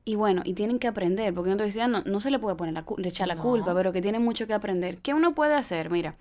[0.09, 2.73] y bueno, y tienen que aprender, porque te decía, no, no se le puede poner
[2.73, 5.01] la, le echar la culpa, pero que tienen mucho que aprender.
[5.01, 5.91] ¿Qué uno puede hacer?
[5.91, 6.15] Mira,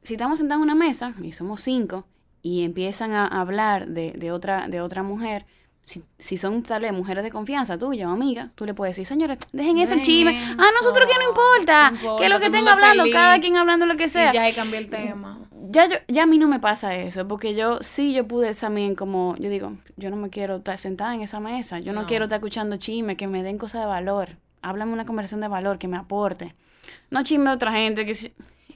[0.00, 2.06] si estamos sentados en una mesa, y somos cinco,
[2.40, 5.44] y empiezan a hablar de, de, otra, de otra mujer,
[5.82, 9.06] si, si son tal vez mujeres de confianza tuya o amiga, tú le puedes decir,
[9.06, 10.38] señores, dejen ese chisme.
[10.38, 14.08] A nosotros que no importa, que lo que tenga hablando, cada quien hablando lo que
[14.08, 14.30] sea.
[14.30, 15.40] Y ya ahí cambió el tema.
[15.70, 18.94] Ya, yo, ya a mí no me pasa eso, porque yo sí, yo pude también
[18.94, 22.26] como, yo digo, yo no me quiero estar sentada en esa mesa, yo no, quiero
[22.26, 24.36] estar escuchando chisme, que me den cosas de valor.
[24.60, 26.54] Háblame una conversación de valor, que me aporte.
[27.10, 28.32] No chisme a otra gente, que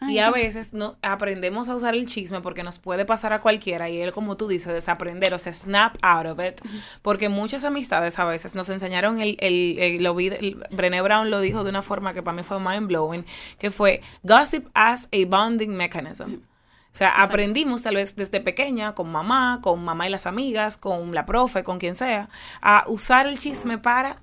[0.09, 3.89] y a veces no aprendemos a usar el chisme porque nos puede pasar a cualquiera
[3.89, 6.61] y él, como tú dices, desaprender, o sea, snap out of it.
[7.03, 11.71] Porque muchas amistades a veces nos enseñaron el, el, lo Brené Brown lo dijo de
[11.71, 13.25] una forma que para mí fue mind blowing,
[13.59, 16.41] que fue gossip as a bonding mechanism.
[16.97, 21.15] O sea, aprendimos tal vez desde pequeña, con mamá, con mamá y las amigas, con
[21.15, 22.31] la profe, con quien sea,
[22.63, 24.23] a usar el chisme para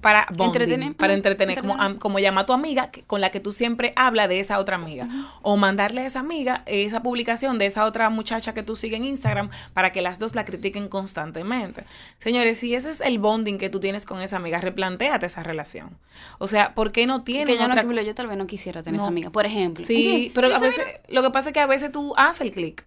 [0.00, 3.92] para entretener, para entretener, Como, como llama a tu amiga con la que tú siempre
[3.96, 5.08] hablas de esa otra amiga.
[5.42, 9.04] O mandarle a esa amiga esa publicación de esa otra muchacha que tú sigues en
[9.04, 11.84] Instagram para que las dos la critiquen constantemente.
[12.18, 15.98] Señores, si ese es el bonding que tú tienes con esa amiga, replantéate esa relación.
[16.38, 19.08] O sea, ¿por qué no tienes yo, no, yo tal vez no quisiera tener esa
[19.08, 19.84] amiga, por ejemplo.
[19.86, 22.84] Sí, pero a veces, lo que pasa es que a veces tú haces el clic.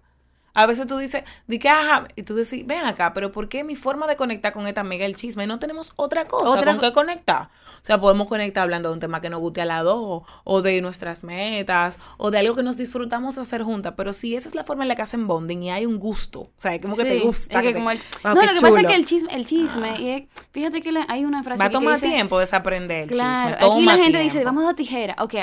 [0.54, 3.64] A veces tú dices, di que ajá, y tú dices, ven acá, pero ¿por qué
[3.64, 5.48] mi forma de conectar con esta amiga el chisme?
[5.48, 7.50] No tenemos otra cosa ¿Otra con qué conectar.
[7.82, 10.62] O sea, podemos conectar hablando de un tema que nos guste a la dos, o
[10.62, 13.94] de nuestras metas, o de algo que nos disfrutamos hacer juntas.
[13.96, 16.42] Pero si esa es la forma en la que hacen bonding y hay un gusto,
[16.42, 17.62] o sea, como que te gusta.
[17.62, 21.44] no, lo que pasa es que el chisme, el chisme, y fíjate que hay una
[21.44, 25.16] frase Va a tomar tiempo desaprender el claro, Aquí la gente dice, vamos a tijera.
[25.20, 25.36] Ok,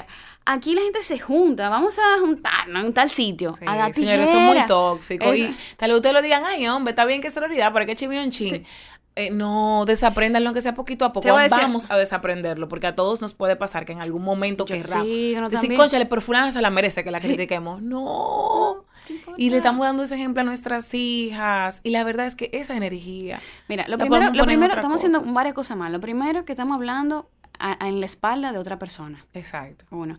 [0.45, 4.27] aquí la gente se junta, vamos a juntarnos en tal sitio, a dar tijera.
[4.27, 7.35] Señores, son muy y tal vez ustedes lo digan, ay, hombre, está bien que es
[7.35, 8.65] sororidad, pero hay que un chin.
[9.19, 11.29] Eh, no desaprendan lo que sea poquito a poco.
[11.29, 15.35] Vamos a desaprenderlo, porque a todos nos puede pasar que en algún momento querrá sí,
[15.51, 17.83] decir, conchale, pero fulana se la merece que la critiquemos.
[17.83, 18.85] No.
[19.39, 21.81] y le estamos dando ese ejemplo a nuestras hijas.
[21.83, 23.41] Y la verdad es que esa energía.
[23.69, 25.91] Mira, lo primero, lo primero estamos haciendo varias cosas más.
[25.91, 27.31] Lo primero que estamos hablando
[27.81, 29.25] en la espalda de otra persona.
[29.33, 29.87] Exacto.
[29.91, 30.19] Uno,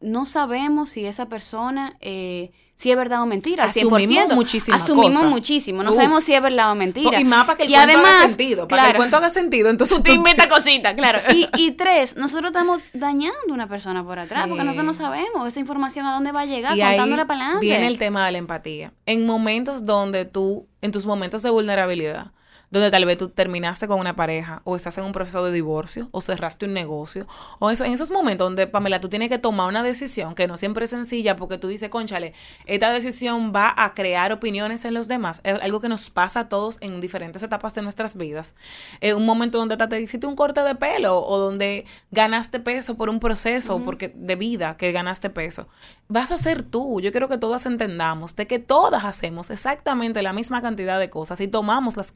[0.00, 3.64] no sabemos si esa persona eh, si es verdad o mentira.
[3.64, 5.82] Asumimos muchísimas Asumimos muchísimo.
[5.82, 7.20] No sabemos si es verdad o mentira.
[7.20, 8.68] y más para que el cuento haga sentido.
[8.68, 9.68] Para que el cuento haga sentido.
[9.68, 11.18] Entonces tú te inventas cositas, claro.
[11.34, 15.48] Y, y, tres, nosotros estamos dañando a una persona por atrás porque nosotros no sabemos
[15.48, 17.66] esa información a dónde va a llegar, y contándola para adelante.
[17.66, 18.92] Viene el tema de la empatía.
[19.06, 22.30] En momentos donde tú, en tus momentos de vulnerabilidad,
[22.70, 26.08] donde tal vez tú terminaste con una pareja o estás en un proceso de divorcio
[26.10, 27.26] o cerraste un negocio
[27.58, 30.56] o eso, en esos momentos donde, Pamela, tú tienes que tomar una decisión que no
[30.56, 32.34] siempre es sencilla porque tú dices, conchale,
[32.66, 35.40] esta decisión va a crear opiniones en los demás.
[35.44, 38.54] Es algo que nos pasa a todos en diferentes etapas de nuestras vidas.
[39.00, 43.08] En un momento donde te hiciste un corte de pelo o donde ganaste peso por
[43.08, 45.68] un proceso porque de vida que ganaste peso.
[46.08, 47.00] Vas a ser tú.
[47.00, 51.40] Yo quiero que todas entendamos de que todas hacemos exactamente la misma cantidad de cosas
[51.40, 52.12] y tomamos las,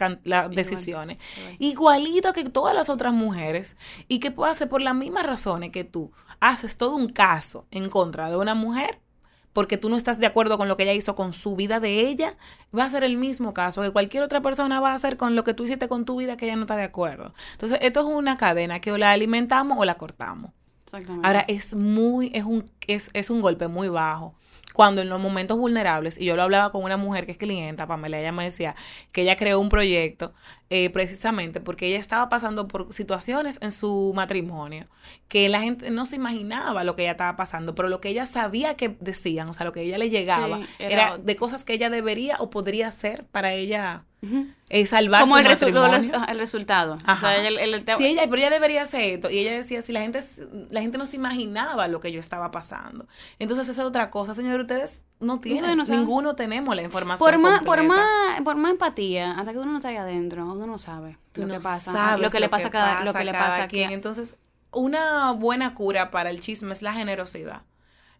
[0.51, 1.19] decisiones.
[1.59, 3.77] Igualito que todas las otras mujeres.
[4.09, 7.89] Y que puede ser por las mismas razones que tú haces todo un caso en
[7.89, 9.01] contra de una mujer
[9.53, 12.09] porque tú no estás de acuerdo con lo que ella hizo con su vida de
[12.09, 12.37] ella,
[12.77, 15.45] va a ser el mismo caso que cualquier otra persona va a hacer con lo
[15.45, 17.33] que tú hiciste con tu vida que ella no está de acuerdo.
[17.53, 20.53] Entonces, esto es una cadena que o la alimentamos o la cortamos.
[21.23, 24.35] Ahora, es muy, es un, es, es un golpe muy bajo
[24.73, 27.87] cuando en los momentos vulnerables, y yo lo hablaba con una mujer que es clienta,
[27.87, 28.75] Pamela, ella me decía
[29.13, 30.33] que ella creó un proyecto
[30.71, 34.87] eh, precisamente porque ella estaba pasando por situaciones en su matrimonio
[35.29, 38.27] que la gente no se imaginaba lo que ella estaba pasando, pero lo que ella
[38.27, 41.19] sabía que decían, o sea, lo que ella le llegaba, era...
[41.19, 44.05] de cosas que ella debería o podría hacer para ella
[44.69, 46.27] Es salvar Como su el, resu- matrimonio.
[46.29, 46.97] el resultado.
[47.05, 47.15] Ajá.
[47.15, 49.29] O sea, el- el- el- Sí, ella, pero ella debería hacer esto.
[49.29, 50.21] Y ella decía, si la gente,
[50.71, 53.07] la gente no se imaginaba lo que yo estaba pasando.
[53.41, 54.61] Entonces, esa es otra cosa, señor.
[54.61, 59.33] Ustedes no tienen, no ninguno tenemos la información por más, por más, por más empatía,
[59.33, 61.93] hasta que uno no está ahí adentro, uno no sabe Tú lo no que pasa,
[61.93, 63.91] sabes lo que le pasa a cada, lo que le pasa a quien.
[63.91, 64.37] Entonces,
[64.71, 67.63] una buena cura para el chisme es la generosidad.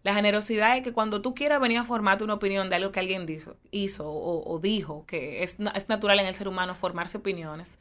[0.03, 2.99] La generosidad es que cuando tú quieras venir a formarte una opinión de algo que
[2.99, 7.17] alguien dijo, hizo o, o dijo, que es, es natural en el ser humano formarse
[7.17, 7.79] opiniones,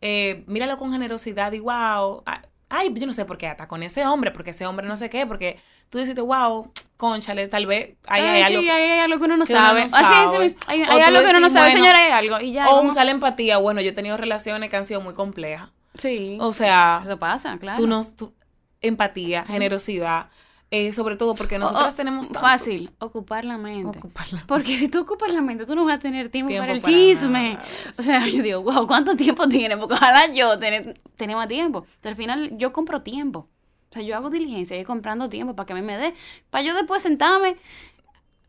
[0.00, 3.82] eh, míralo con generosidad y wow, ah, ay, yo no sé por qué, hasta con
[3.82, 5.58] ese hombre, porque ese hombre no sé qué, porque
[5.90, 8.60] tú dices, wow, conchale, tal vez hay Ay, algo.
[8.60, 9.80] sí, hay, hay algo que uno no que uno sabe.
[9.80, 10.46] no Así es, sabe.
[10.46, 12.40] es, hay, hay algo que uno no sabe, bueno, señora, hay algo.
[12.40, 12.68] Y ya.
[12.70, 15.68] o vamos- usar la empatía, bueno, yo he tenido relaciones que han sido muy complejas.
[15.96, 16.38] Sí.
[16.40, 17.76] O sea, Eso pasa, claro.
[17.76, 18.32] tú no, tú-
[18.80, 20.28] empatía, generosidad,
[20.70, 22.42] eh, sobre todo porque nosotras O- o- tenemos tantos.
[22.42, 23.98] Fácil, ocupar la mente.
[23.98, 24.44] Ocuparla.
[24.46, 26.82] Porque si tú ocupas la mente, tú no vas a tener tiempo, Tiempo para el
[26.82, 27.54] para chisme.
[27.54, 27.64] nada.
[27.98, 29.76] O sea, yo digo, wow, ¿cuánto tiempo tiene?
[29.78, 31.86] Porque ojalá yo tener, más tiempo.
[32.02, 33.48] Pero al final yo compro tiempo.
[33.90, 36.12] O sea, yo hago diligencia, yo comprando tiempo para que a mí me dé.
[36.50, 37.56] Para yo después sentarme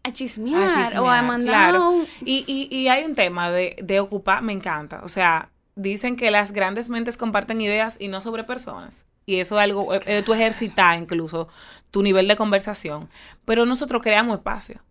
[0.04, 1.90] a chismear, A o a mandar claro.
[1.92, 5.02] un- Y, y, y hay un tema de, de ocupar, me encanta.
[5.04, 9.06] O sea, dicen que las grandes mentes comparten ideas y no sobre personas.
[9.26, 11.50] Y eso es algo, eh, tú ejercitar incluso
[11.92, 13.10] tu nivel de conversación.
[13.46, 14.82] Pero nosotros creamos espacio.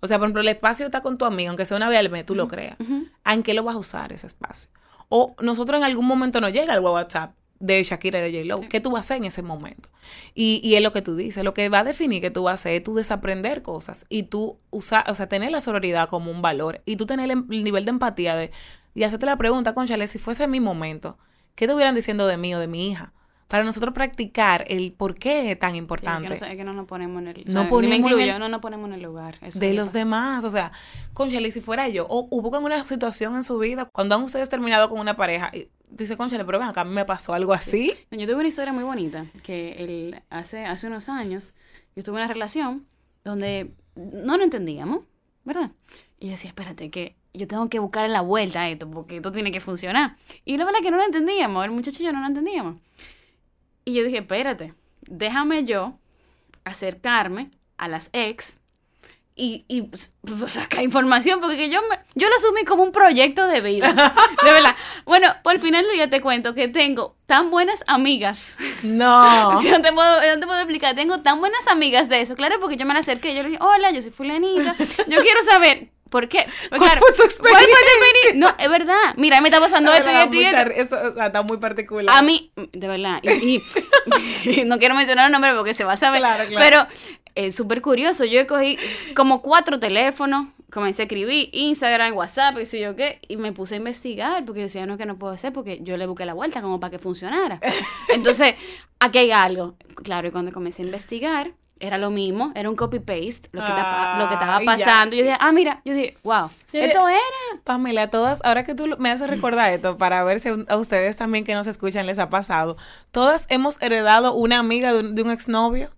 [0.00, 2.10] O sea, por ejemplo, el espacio está con tu amigo, aunque sea una vez al
[2.10, 2.76] mes, tú lo creas.
[2.80, 3.06] Ujú.
[3.24, 4.68] ¿En qué lo vas a usar ese espacio?
[5.08, 8.68] O nosotros en algún momento nos llega el WhatsApp de Shakira y de J-Lo.
[8.68, 9.88] ¿Qué tú vas a hacer en ese momento?
[10.34, 11.44] Y, y es lo que tú dices.
[11.44, 14.24] Lo que va a definir que tú vas a hacer es tú desaprender cosas y
[14.24, 17.62] tú usar, o sea, tener la sororidad como un valor y tú tener el, el
[17.62, 18.50] nivel de empatía de,
[18.94, 21.16] y hacerte la pregunta, conchale, si fuese mi momento,
[21.54, 23.12] ¿qué te hubieran diciendo de mí o de mi hija?
[23.52, 26.72] Para nosotros practicar el por qué es tan Sí, importante que no, sé, que no
[26.72, 27.44] nos ponemos en el...
[27.44, 29.38] No o sea, ni ponemos me en incluyo, el- no nos ponemos en el lugar.
[29.40, 30.42] De es los demás.
[30.44, 30.72] O sea,
[31.12, 34.88] conchale, si fuera yo, o hubo una situación en su vida, cuando han ustedes terminado
[34.88, 37.92] con una pareja, y dice, conchale, pero ven acá, a mí me pasó algo así.
[38.10, 41.52] Yo tuve una historia muy bonita, que el, hace, hace unos años
[41.94, 42.86] yo tuve una relación
[43.22, 45.00] donde no lo entendíamos,
[45.44, 45.72] ¿verdad?
[46.18, 49.52] Y decía, espérate, que yo tengo que buscar la vuelta a esto, porque esto tiene
[49.52, 50.16] que funcionar.
[50.46, 52.76] Y la verdad es que no lo entendíamos, el muchacho y yo no lo entendíamos.
[53.84, 54.74] Y yo dije, espérate,
[55.08, 55.98] déjame yo
[56.64, 58.58] acercarme a las ex
[59.34, 60.12] y, y pues,
[60.52, 63.88] sacar información, porque que yo, me- yo lo asumí como un proyecto de vida.
[64.44, 64.76] De verdad.
[65.04, 68.56] Bueno, por el final día te cuento que tengo tan buenas amigas.
[68.82, 69.58] No.
[69.62, 72.36] Si no te puedo, no te puedo explicar, tengo tan buenas amigas de eso.
[72.36, 74.76] Claro, porque yo me la acerqué, yo le dije, hola, yo soy fulanita,
[75.08, 76.44] yo quiero saber por qué.
[76.68, 77.94] Pues, ¿Cuál claro, fue tu ¿Cuál fue tu experiencia?
[77.96, 78.34] experiencia?
[78.34, 79.14] No, es verdad.
[79.16, 80.96] Mira, me está pasando esto y esto y esto.
[80.96, 82.16] eso, o sea, está muy particular.
[82.16, 83.60] A mí, de verdad, y,
[84.46, 86.64] y- no quiero mencionar el nombre porque se va a saber, Claro, claro.
[86.64, 86.86] pero
[87.34, 88.24] es súper curioso.
[88.24, 88.78] Yo cogí
[89.16, 93.74] como cuatro teléfonos, comencé a escribir Instagram, WhatsApp, y sé yo qué, y me puse
[93.74, 96.60] a investigar porque decía, no, que no puedo hacer porque yo le busqué la vuelta
[96.62, 97.58] como para que funcionara.
[98.08, 98.54] Entonces,
[99.00, 99.74] aquí hay algo.
[100.02, 103.66] Claro, y cuando comencé a investigar, era lo mismo, era un copy-paste, lo, lo
[104.28, 104.64] que estaba ya.
[104.64, 105.16] pasando.
[105.16, 107.20] Yo dije, ah, mira, yo dije, wow, Sí, esto era.
[107.64, 111.44] Pamela, todas, ahora que tú me haces recordar esto, para ver si a ustedes también
[111.44, 112.76] que nos escuchan les ha pasado,
[113.10, 115.90] todas hemos heredado una amiga de un, de un exnovio.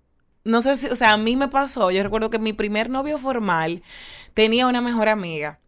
[0.43, 3.19] No sé si, o sea, a mí me pasó, yo recuerdo que mi primer novio
[3.19, 3.83] formal
[4.35, 5.59] tenía una mejor amiga.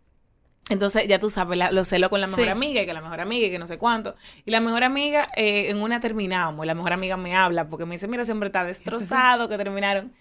[0.69, 2.51] Entonces, ya tú sabes, la- lo celo con la mejor Sí.
[2.51, 4.17] amiga y que la mejor amiga y que no sé cuánto.
[4.45, 7.95] Y la mejor amiga, eh, en una terminamos, la mejor amiga me habla porque me
[7.95, 10.13] dice, mira, siempre está destrozado, que terminaron.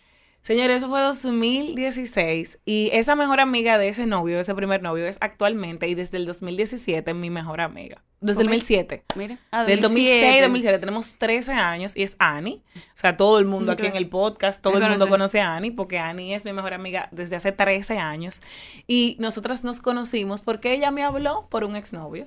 [0.45, 5.17] Señores, eso fue 2016 y esa mejor amiga de ese novio, ese primer novio, es
[5.19, 8.03] actualmente y desde el 2017 mi mejor amiga.
[8.21, 9.03] Desde el Come- 2007.
[9.15, 10.41] Mira, ah, Del 2006, 2007.
[10.43, 12.61] 2007, tenemos 13 años y es Annie.
[12.75, 15.09] O sea, todo el mundo aquí en el podcast, todo el mundo conoce.
[15.09, 18.41] conoce a Annie porque Annie es mi mejor amiga desde hace 13 años.
[18.85, 22.25] Y nosotras nos conocimos porque ella me habló por un exnovio.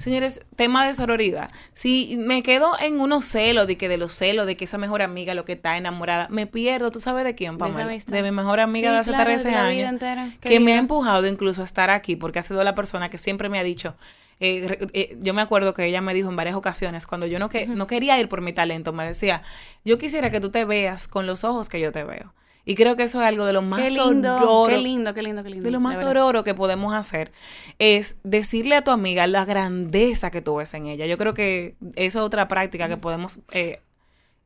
[0.00, 1.50] Señores, tema de sororidad.
[1.74, 5.02] Si me quedo en unos celos, de que de los celos, de que esa mejor
[5.02, 7.84] amiga lo que está enamorada, me pierdo, ¿tú sabes de quién, De Pamela?
[7.84, 8.14] amistad.
[8.14, 10.30] De mi mejor amiga Sí, de hace claro, 13 de la vida años entera.
[10.40, 13.50] Que me ha empujado incluso a estar aquí, porque ha sido la persona que siempre
[13.50, 13.94] me ha dicho,
[14.40, 17.50] eh, eh, yo me acuerdo que ella me dijo en varias ocasiones, cuando yo no,
[17.50, 19.42] que, no quería ir por mi talento, me decía,
[19.84, 22.32] yo quisiera que tú te veas con los ojos que yo te veo.
[22.70, 25.22] Y creo que eso es algo de lo más Qué lindo, ororo- qué lindo, qué
[25.22, 25.64] lindo, qué lindo.
[25.64, 26.10] de lo más verdad.
[26.10, 27.32] ororo que podemos hacer
[27.80, 31.06] es decirle a tu amiga la grandeza que tú ves en ella.
[31.06, 33.80] Yo creo que eso es otra práctica que podemos, eh,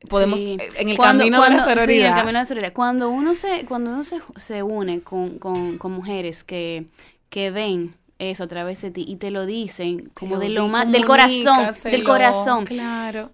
[0.08, 0.56] podemos Sí.
[0.58, 2.10] eh, en el Cuando- camino cuando- de la sí, en el sororidad.
[2.14, 2.72] camino de la sororidad.
[2.72, 6.86] Cuando uno se, cuando uno se, se une con, con, con mujeres que,
[7.28, 10.90] que ven eso a través de ti y te lo dicen como de lo más,
[10.90, 12.64] del corazón, del corazón.
[12.64, 13.32] Claro.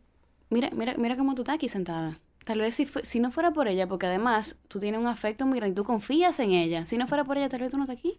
[0.49, 2.19] Mira, mira, mira cómo tú estás aquí sentada.
[2.45, 5.59] Tal vez si, si no fuera por ella, porque además tú tienes un afecto muy
[5.59, 6.87] grande, tú confías en ella.
[6.87, 8.19] Si no fuera por ella, tal vez tú no estás aquí.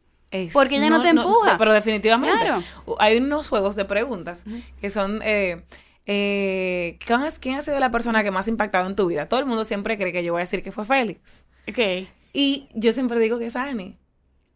[0.53, 1.57] porque ella no, te empuja.
[1.57, 2.51] pero definitivamente.
[2.99, 4.43] Hay unos juegos de preguntas
[4.79, 5.21] que son...
[5.23, 5.63] Eh,
[6.07, 6.97] eh,
[7.39, 9.27] ¿quién, ha sido la persona que más ha impactado en tu vida?
[9.27, 11.45] Todo el mundo siempre cree que yo voy a decir que fue Félix.
[11.69, 12.07] Ok.
[12.33, 13.97] Y yo siempre digo que es Annie.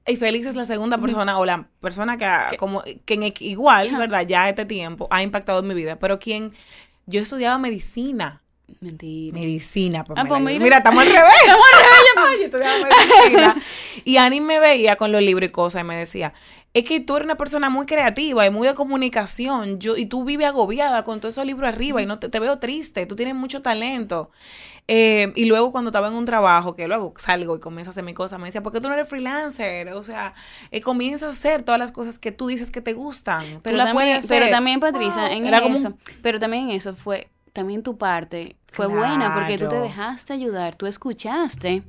[0.08, 4.26] Y Félix es la segunda persona o la persona que, como, que igual, ¿verdad?
[4.28, 5.98] Ya este tiempo ha impactado en mi vida.
[5.98, 6.54] Pero quien,
[7.08, 8.44] yo estudiaba medicina.
[8.82, 9.38] Mentira.
[9.38, 10.78] Medicina, pues, ah, pues mira.
[10.78, 11.34] estamos al revés.
[11.42, 12.52] Estamos al revés.
[12.52, 13.62] yo medicina.
[14.04, 16.34] Y Annie me veía con los libros y cosas y me decía,
[16.76, 19.80] es que tú eres una persona muy creativa y muy de comunicación.
[19.80, 23.06] Yo, y tú vives agobiada con todos esos libros arriba y no te, veo triste.
[23.06, 24.30] Tú tienes mucho talento.
[24.88, 28.04] Eh, y luego cuando estaba en un trabajo, que luego salgo y comienzo a hacer
[28.04, 29.94] mi cosa, me decía, ¿por qué tú no eres freelancer?
[29.94, 30.34] O sea,
[30.70, 33.62] eh, comienza a hacer todas las cosas que tú dices que te gustan.
[33.64, 38.86] Pero, también, pero también, Patricia, en eso, pero también eso fue, también tu parte fue
[38.88, 41.84] buena porque tú te dejaste ayudar, tú escuchaste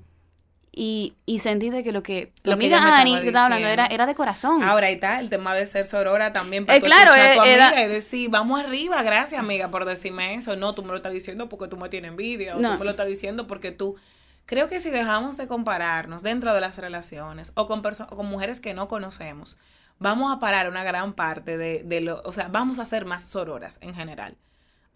[0.71, 4.15] y, y sentiste que lo que tu lo amiga Ani estaba hablando era, era de
[4.15, 4.63] corazón.
[4.63, 6.67] Ahora está el tema de ser sorora también.
[6.67, 10.35] Para eh, claro, a tu eh, amiga y decir, vamos arriba, gracias amiga por decirme
[10.35, 10.55] eso.
[10.55, 12.91] No, tú me lo estás diciendo porque tú me tienes envidia, o tú me lo
[12.91, 13.97] estás diciendo porque tú...
[14.45, 18.73] Creo que si dejamos de compararnos dentro de las relaciones o con, con mujeres que
[18.73, 19.59] no conocemos,
[19.99, 23.29] vamos a parar una gran parte de, de lo, o sea, vamos a ser más
[23.29, 24.37] sororas en general.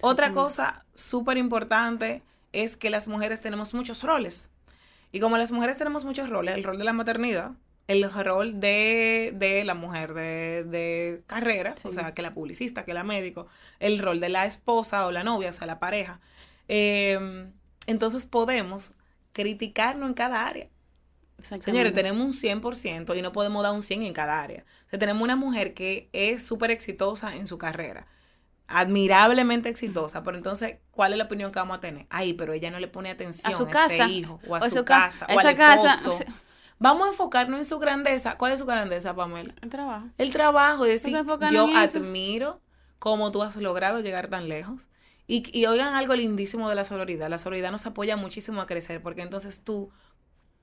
[0.03, 4.51] Otra cosa súper importante es que las mujeres tenemos muchos roles.
[5.13, 7.53] Y como las mujeres tenemos muchos roles, el rol de la maternidad,
[7.89, 13.49] el rol de, la mujer de, carrera, o sea, que la publicista, que la médico,
[13.81, 16.21] el rol de la esposa o la novia, o sea, la pareja.
[16.69, 17.53] Em,
[17.87, 18.93] entonces podemos
[19.33, 20.69] criticarnos en cada área.
[21.43, 24.65] Señores, tenemos un 100% y no podemos dar un 100 en cada área.
[24.87, 28.07] O sea, tenemos una mujer que es súper exitosa en su carrera
[28.71, 32.07] admirablemente exitosa, pero entonces, ¿cuál es la opinión que vamos a tener?
[32.09, 34.85] Ay, pero ella no le pone atención a su casa, ese hijo, o a, su,
[34.85, 35.99] casa, o al casa,
[36.79, 38.39] Vamos a enfocarnos en su grandeza.
[38.39, 39.55] ¿Cuál es su grandeza, Pamela?
[39.61, 40.07] El trabajo.
[40.17, 40.87] El trabajo.
[40.87, 41.19] Es decir,
[41.53, 42.63] yo admiro
[42.99, 44.89] cómo tú has logrado llegar tan lejos.
[45.27, 47.29] Y, y oigan algo lindísimo de la sororidad.
[47.29, 49.91] La sororidad nos apoya muchísimo a crecer, porque entonces tú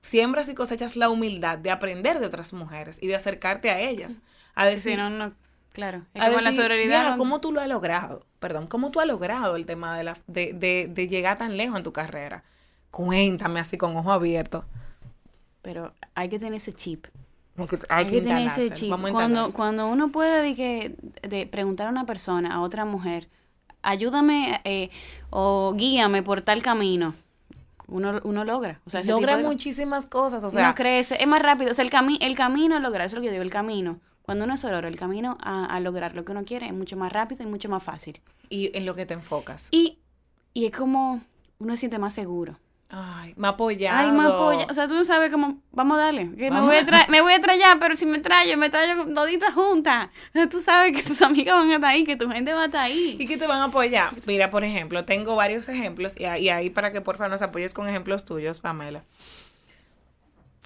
[0.02, 4.20] siembras y cosechas la humildad de aprender de otras mujeres y de acercarte a ellas.
[4.56, 5.34] A decir, no, no,
[5.78, 7.16] Claro, es como la sororidad.
[7.16, 8.26] ¿Cómo tú lo has logrado?
[8.40, 11.76] Perdón, ¿cómo tú has logrado el tema de, la, de, de, de llegar tan lejos
[11.76, 12.42] en tu carrera?
[12.90, 14.64] Cuéntame así con ojo abierto.
[15.62, 17.06] Pero hay que tener ese chip.
[17.88, 18.92] Hay, que, tener ese chip.
[19.12, 23.28] cuando, cuando uno puede de que, de preguntar a una persona, a otra mujer,
[23.82, 24.90] ayúdame eh,
[25.30, 27.14] o guíame por tal camino.
[27.86, 28.80] Uno, uno logra.
[28.84, 30.42] O sea, logra muchísimas cosas.
[30.42, 31.70] O sea, uno crece, es más rápido.
[31.70, 34.00] O sea, el, cami el camino logra, eso es lo que yo digo, el camino
[34.28, 37.10] cuando uno es sororo, el camino a, lograr lo que uno quiere es mucho más
[37.10, 38.20] rápido y mucho más fácil.
[38.50, 39.68] Y en lo que te enfocas.
[39.70, 40.00] Y,
[40.52, 41.22] y es como
[41.56, 42.58] uno se siente más seguro.
[42.90, 43.98] Ay, me apoyado.
[43.98, 44.66] Ay, me apoya.
[44.68, 46.26] O sea, tú no sabes cómo, vamos a darle.
[46.26, 49.06] Me, voy a traer, me voy a traer ya, pero si me traigo, me traigo
[49.14, 50.10] toditas juntas.
[50.50, 52.82] Tú sabes que tus amigas van a estar ahí, que tu gente va a estar
[52.82, 53.16] ahí.
[53.18, 54.10] Y que te van a apoyar.
[54.26, 57.88] Mira, por ejemplo, tengo varios ejemplos y ahí para que por favor nos apoyes con
[57.88, 59.04] ejemplos tuyos, Pamela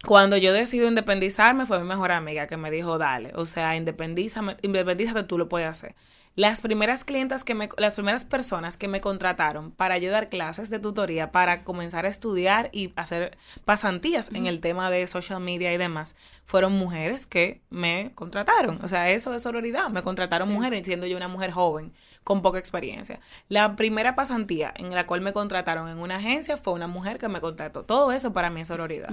[0.06, 4.56] cuando yo decido independizarme, fue mi mejor amiga que me dijo, dale, o sea, independízame,
[4.62, 5.94] independízate, tú lo puedes hacer.
[6.34, 10.78] Las primeras clientas que me, las primeras personas que me contrataron para ayudar clases de
[10.78, 15.76] tutoría, para comenzar a estudiar y hacer pasantías en el tema de social media y
[15.76, 16.14] demás,
[16.46, 18.78] fueron mujeres que me contrataron.
[18.82, 19.90] O sea, eso es sororidad.
[19.90, 21.92] Me contrataron mujeres, siendo yo una mujer joven,
[22.24, 23.20] con poca experiencia.
[23.50, 27.28] La primera pasantía en la cual me contrataron en una agencia fue una mujer que
[27.28, 27.84] me contrató.
[27.84, 29.10] Todo eso para mí es sororidad.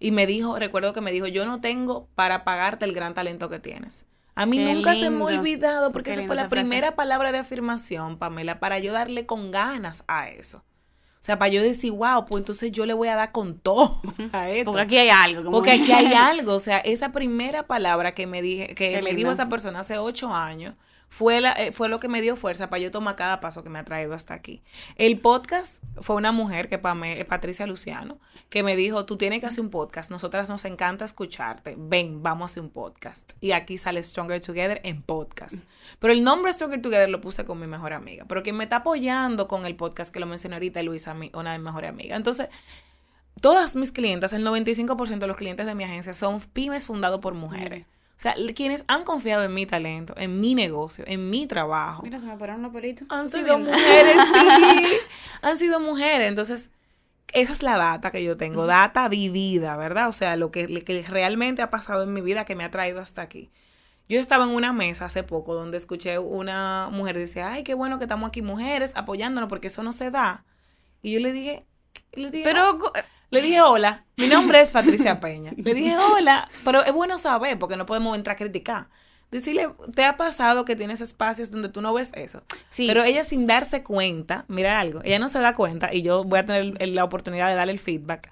[0.00, 3.48] Y me dijo, recuerdo que me dijo, yo no tengo para pagarte el gran talento
[3.48, 4.04] que tienes
[4.36, 8.18] a mí nunca se me ha olvidado porque esa fue la primera palabra de afirmación,
[8.18, 10.58] Pamela, para yo darle con ganas a eso.
[10.58, 14.00] O sea, para yo decir, wow, pues entonces yo le voy a dar con todo
[14.32, 14.70] a esto.
[14.70, 15.50] Porque aquí hay algo.
[15.50, 16.54] Porque aquí hay algo.
[16.54, 20.32] O sea, esa primera palabra que me dije, que me dijo esa persona hace ocho
[20.32, 20.74] años,
[21.20, 23.84] eh, fue lo que me dio fuerza para yo tomar cada paso que me ha
[23.84, 24.62] traído hasta aquí.
[24.96, 28.18] El podcast fue una mujer, que para Patricia Luciano,
[28.50, 32.42] que me dijo, tú tienes que hacer un podcast, nosotras nos encanta escucharte, ven, vamos
[32.42, 33.32] a hacer un podcast.
[33.40, 35.64] Y aquí sale Stronger Together en podcast.
[35.98, 38.76] Pero el nombre Stronger Together lo puse con mi mejor amiga, pero quien me está
[38.76, 42.16] apoyando con el podcast, que lo mencioné ahorita, Luisa, una de mis mejores amigas.
[42.16, 42.48] Entonces,
[43.40, 47.34] todas mis clientes, el 95% de los clientes de mi agencia son pymes fundados por
[47.34, 47.86] mujeres.
[48.16, 52.02] O sea, quienes han confiado en mi talento, en mi negocio, en mi trabajo.
[52.02, 53.06] Mira, se me pararon los pelitos.
[53.10, 54.96] Han sido mujeres, sí.
[55.42, 56.28] han sido mujeres.
[56.28, 56.70] Entonces,
[57.34, 60.08] esa es la data que yo tengo, data vivida, ¿verdad?
[60.08, 63.00] O sea, lo que, que realmente ha pasado en mi vida que me ha traído
[63.00, 63.50] hasta aquí.
[64.08, 67.98] Yo estaba en una mesa hace poco donde escuché una mujer decir, ay, qué bueno
[67.98, 70.44] que estamos aquí mujeres apoyándonos porque eso no se da.
[71.02, 71.66] Y yo le dije,
[72.12, 72.78] le dije pero
[73.30, 75.52] Le dije hola, mi nombre es Patricia Peña.
[75.56, 78.88] Le dije hola, pero es bueno saber porque no podemos entrar a criticar.
[79.30, 82.44] Decirle, ¿te ha pasado que tienes espacios donde tú no ves eso?
[82.68, 82.86] Sí.
[82.86, 86.38] Pero ella sin darse cuenta, mira algo, ella no se da cuenta y yo voy
[86.38, 88.30] a tener la oportunidad de darle el feedback.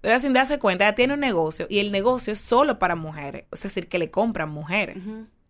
[0.00, 2.94] Pero ella sin darse cuenta, ella tiene un negocio y el negocio es solo para
[2.94, 4.98] mujeres, es decir, que le compran mujeres.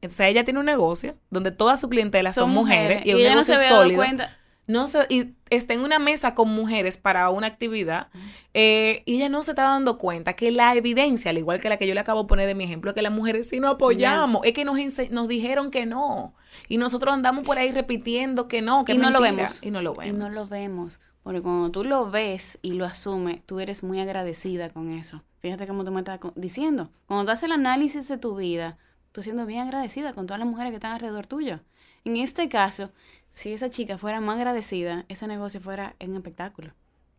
[0.01, 3.55] Entonces ella tiene un negocio donde toda su clientela son, mujeres, y, un ella negocio
[3.55, 3.99] no se sólido.
[3.99, 4.35] Cuenta
[4.67, 8.09] no se, y está en una mesa con mujeres para una actividad
[8.53, 11.77] eh, y ella no se está dando cuenta que la evidencia, al igual que la
[11.77, 14.41] que yo le acabo de poner de mi ejemplo, que las mujeres sí no apoyamos,
[14.45, 14.79] es que nos,
[15.11, 16.35] nos dijeron que no
[16.69, 19.63] y nosotros andamos por ahí repitiendo que no, que y no lo vemos.
[19.63, 20.15] Y no lo vemos.
[20.15, 21.01] Y no lo vemos.
[21.23, 25.23] Porque cuando tú lo ves y lo asumes, tú eres muy agradecida con eso.
[25.41, 26.91] Fíjate cómo tú me estás diciendo.
[27.07, 28.79] Cuando tú haces el análisis de tu vida,
[29.13, 31.61] tú siendo bien agradecida con todas las mujeres que están alrededor tuyo.
[32.05, 32.91] En este caso,
[33.37, 36.73] si esa chica fuera más agradecida, ese negocio fuera un espectáculo.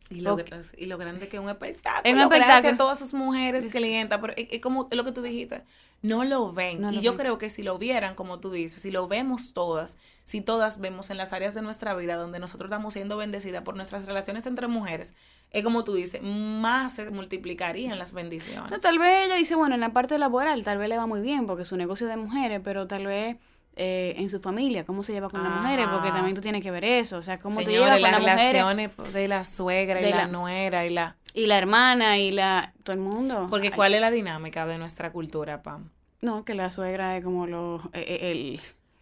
[0.10, 0.38] Y lo,
[0.78, 2.12] y lo grande que es un espectáculo.
[2.12, 2.46] Un espectáculo.
[2.48, 5.64] Gracias a todas sus mujeres clientas, pero es, como lo que tú dijiste,
[6.02, 6.92] no lo ven.
[6.92, 10.42] y yo creo que si lo vieran, como tú dices, si lo vemos todas, si
[10.42, 14.06] todas vemos en las áreas de nuestra vida donde nosotros estamos siendo bendecidas por nuestras
[14.08, 15.14] relaciones entre mujeres,
[15.52, 18.80] es como tú dices, más se multiplicarían las bendiciones.
[18.80, 21.46] tal vez ella dice, bueno, en la parte laboral tal vez le va muy bien
[21.46, 23.38] porque es un negocio de mujeres, pero tal vez
[23.78, 26.72] eh, en su familia, cómo se lleva con las mujeres, porque también tú tienes que
[26.72, 30.28] ver eso, o sea, cómo te llevas con las, relaciones de la suegra y la,
[30.28, 31.16] nuera y la...
[31.34, 32.74] Y la hermana y la...
[32.84, 33.48] todo el mundo.
[33.50, 35.90] Porque ¿cuál es la dinámica de nuestra cultura, Pam?
[36.22, 38.62] No, que la suegra es como lo, eh, eh, el,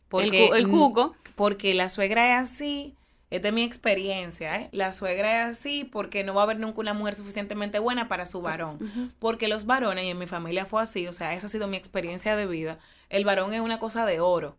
[0.10, 1.16] porque, el, cuco.
[1.36, 2.94] Porque la suegra es así,
[3.30, 4.70] esta es mi experiencia, ¿eh?
[4.74, 8.26] La suegra es así porque no va a haber nunca una mujer suficientemente buena para
[8.26, 9.14] su varón.
[9.20, 11.78] Porque los varones, y en mi familia fue así, o sea, esa ha sido mi
[11.78, 12.78] experiencia de vida,
[13.10, 14.58] el varón es una cosa de oro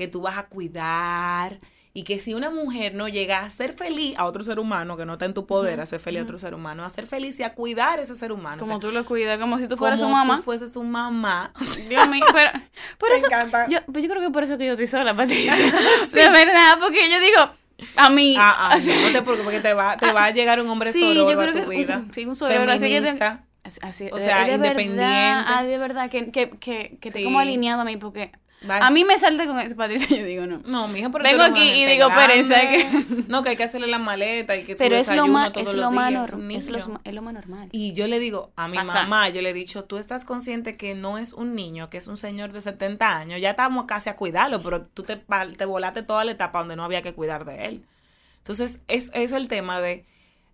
[0.00, 1.58] que tú vas a cuidar
[1.92, 5.04] y que si una mujer no llega a ser feliz a otro ser humano, que
[5.04, 7.38] no está en tu poder a ser feliz a otro ser humano, a ser feliz
[7.40, 8.58] y a cuidar a ese ser humano.
[8.60, 10.26] Como tú lo cuidas, como si tú fueras su mamá.
[10.26, 11.52] Como tú fueses su mamá.
[11.88, 12.50] Dios mío, pero
[12.96, 13.66] por eso, encanta.
[13.68, 15.54] Yo, pues yo creo que por eso que yo estoy sola, Patricia.
[16.12, 17.50] De verdad, porque yo digo,
[17.96, 18.36] a mí.
[18.38, 21.00] Ah, ah, no te preocupes, porque te va, te va a llegar un hombre sí,
[21.00, 22.04] sororo yo creo a tu que, vida.
[22.12, 23.38] Sí, un sororo, así que
[23.82, 25.04] Así, o sea, independiente.
[25.04, 28.32] ah, de verdad, que, que, que, que te como alineado a mí, porque
[28.68, 30.58] a mí me salte con eso, Patricia, yo digo no.
[30.66, 32.54] No, mija, pero Vengo aquí y digo, espérense.
[32.54, 33.24] Que...
[33.28, 35.90] No, que hay que hacerle la maleta y que Pero es lo, más, es, lo
[35.90, 37.68] más es, lo, es lo más normal.
[37.72, 40.94] Y yo le digo a mi mamá, yo le he dicho, tú estás consciente que
[40.94, 44.16] no es un niño, que es un señor de 70 años, ya estamos casi a
[44.16, 45.16] cuidarlo, pero tú te,
[45.56, 47.84] te volaste toda la etapa donde no había que cuidar de él.
[48.38, 50.04] Entonces, es, es el tema de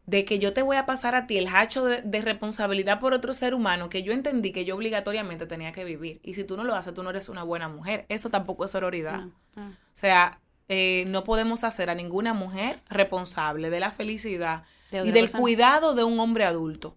[0.07, 3.35] de que yo te voy a pasar a ti el hacho de, responsabilidad por otro
[3.35, 6.21] ser humano que yo entendí que yo obligatoriamente tenía que vivir.
[6.23, 8.07] Y si tú no lo haces, tú no eres una buena mujer.
[8.09, 9.25] Eso tampoco es sororidad.
[9.57, 15.31] O sea, eh, no podemos hacer a ninguna mujer responsable de la felicidad y del
[15.31, 16.97] cuidado de un hombre adulto.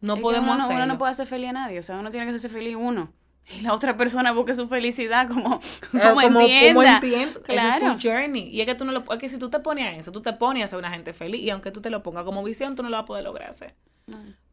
[0.00, 0.84] No podemos uno, hacerlo.
[0.84, 1.78] Uno no puede hacer feliz a nadie.
[1.78, 3.12] O sea, uno tiene que hacerse feliz uno
[3.56, 5.60] y la otra persona busque su felicidad como,
[5.92, 7.00] como, entienda.
[7.44, 7.68] Claro.
[7.68, 8.48] es su journey.
[8.48, 10.22] Y es que tú no lo es que si tú te pones a eso, tú
[10.22, 11.40] te pones a ser una gente feliz.
[11.40, 13.50] Y aunque tú te lo pongas como visión, tú no lo vas a poder lograr
[13.50, 13.74] hacer.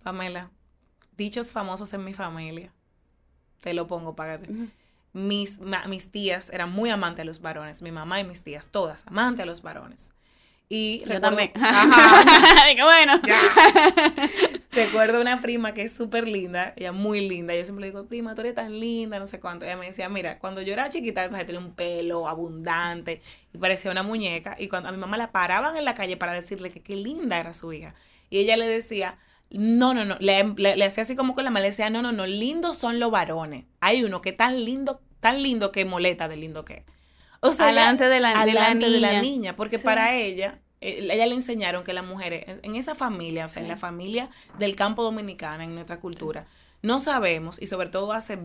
[0.03, 0.51] Pamela,
[1.15, 2.71] dichos famosos en mi familia.
[3.59, 4.39] Te lo pongo para
[5.13, 7.81] mis, mis tías eran muy amantes a los varones.
[7.81, 10.11] Mi mamá y mis tías, todas amantes a los varones.
[10.69, 11.51] Y Yo también.
[11.55, 12.23] Ajá.
[12.83, 13.21] bueno.
[14.77, 17.55] Recuerdo una prima que es súper linda, ella muy linda.
[17.55, 19.65] Yo siempre le digo, prima, tú eres tan linda, no sé cuánto.
[19.65, 23.23] Ella me decía, mira, cuando yo era chiquita, tenía un pelo abundante
[23.53, 24.55] y parecía una muñeca.
[24.59, 27.39] Y cuando a mi mamá la paraban en la calle para decirle que qué linda
[27.39, 27.95] era su hija.
[28.29, 29.17] Y ella le decía,
[29.49, 32.11] no, no, no, le, le, hacía así como con la mano, le decía, no, no,
[32.11, 33.65] no, lindos son los varones.
[33.79, 36.83] Hay uno que tan lindo, tan lindo que moleta de lindo que es.
[37.39, 38.89] O sea, alante de la, de la niña.
[38.89, 43.45] De la niña porque para ella, ella le enseñaron que las mujeres, en, esa familia,
[43.45, 46.45] o sea, en la familia del campo dominicano, en nuestra cultura,
[46.81, 48.37] no sabemos, y sobre todo hace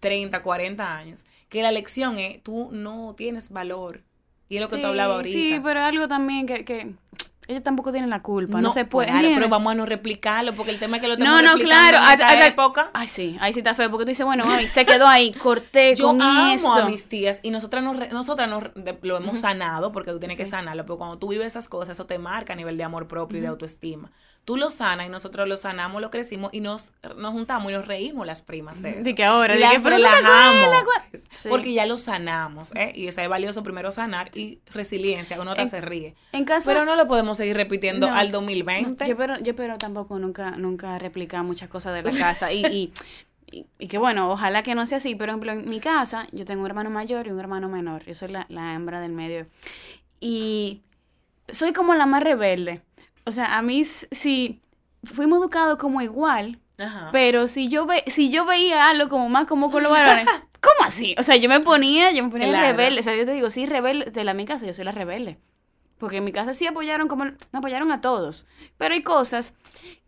[0.00, 4.02] 30, 40 años, que la lección es, tú no tienes valor.
[4.48, 5.38] Y es lo que tú hablabas ahorita.
[5.38, 6.94] Sí, pero algo también que, que
[7.48, 9.08] ellos tampoco tienen la culpa, no, se puede.
[9.08, 11.62] Claro, pero vamos a no replicarlo, porque el tema es que lo tenemos No, no,
[11.62, 11.98] claro.
[12.12, 12.90] En época.
[12.92, 15.94] Ay, sí, ahí sí está feo, porque tú dices, bueno, ay, se quedó ahí, corté
[15.96, 18.64] Yo con amo a mis tías y nosotras, nos, nosotras nos,
[19.02, 22.06] lo hemos sanado, porque tú tienes que sanarlo, pero cuando tú vives esas cosas, eso
[22.06, 24.10] te marca a nivel de amor propio y de autoestima
[24.44, 27.86] tú lo sanas y nosotros lo sanamos, lo crecimos y nos, nos juntamos y nos
[27.86, 29.14] reímos las primas de eso.
[29.14, 30.84] Que ahora, y relajamos.
[31.48, 32.92] Porque ya lo sanamos, ¿eh?
[32.94, 36.14] Y eso es valioso primero sanar y resiliencia, uno te se ríe.
[36.32, 39.06] En caso, pero no lo podemos seguir repitiendo al 2020.
[39.06, 42.92] yo, pero, yo pero tampoco nunca, nunca replicar muchas cosas de la casa y,
[43.78, 46.44] y que bueno, ojalá que no sea así, pero por ejemplo en mi casa yo
[46.44, 49.46] tengo un hermano mayor y un hermano menor, yo soy la, la hembra del medio.
[50.20, 50.82] Y
[51.50, 52.82] soy como la más rebelde.
[53.24, 54.60] O sea, a mí si
[55.04, 56.58] fuimos educados como igual,
[57.12, 60.26] pero si yo, ve, si yo veía algo como más como con los varones,
[60.60, 61.14] ¿cómo así?
[61.18, 63.00] O sea, yo me ponía, yo me ponía rebelde.
[63.00, 65.38] O sea, yo te digo, sí, rebelde, de la mi casa, yo soy la rebelde.
[65.98, 68.48] Porque en mi casa sí apoyaron como, no apoyaron a todos.
[68.76, 69.54] Pero hay cosas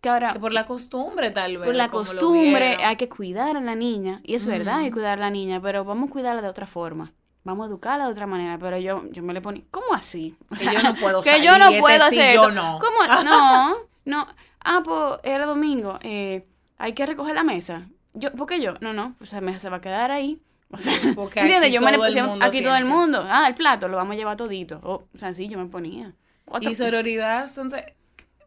[0.01, 0.33] que ahora...
[0.33, 1.65] Que por la costumbre tal vez.
[1.65, 4.19] Por la costumbre hay que cuidar a la niña.
[4.23, 6.67] Y es verdad, hay que cuidar a la niña, pero vamos a cuidarla de otra
[6.67, 7.13] forma.
[7.45, 8.57] Vamos a educarla de otra manera.
[8.57, 10.35] Pero yo, yo me le ponía, ¿cómo así?
[10.49, 12.79] O sea, que yo no puedo Que yo no puedo hacer yo no.
[12.79, 13.23] ¿Cómo?
[13.23, 14.27] No, no.
[14.59, 15.97] Ah, pues era domingo.
[16.01, 16.45] Eh,
[16.77, 17.87] hay que recoger la mesa.
[18.13, 18.73] Yo, ¿Por qué yo?
[18.81, 19.15] No, no.
[19.21, 20.41] O sea, mesa se va a quedar ahí.
[20.71, 21.71] O sea, Porque ¿entiendes?
[21.71, 23.23] Yo me le puse aquí todo el mundo.
[23.29, 24.81] Ah, el plato lo vamos a llevar todito.
[24.83, 26.13] Oh, o sea, sí, yo me ponía.
[26.61, 27.83] Y sororidad, entonces,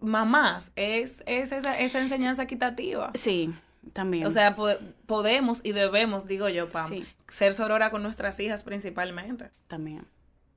[0.00, 3.12] mamás, es, es esa, esa enseñanza equitativa.
[3.14, 3.52] Sí,
[3.92, 4.26] también.
[4.26, 4.56] O sea,
[5.06, 9.50] podemos y debemos, digo yo, Pam, ser sorora con nuestras hijas principalmente.
[9.66, 10.06] También.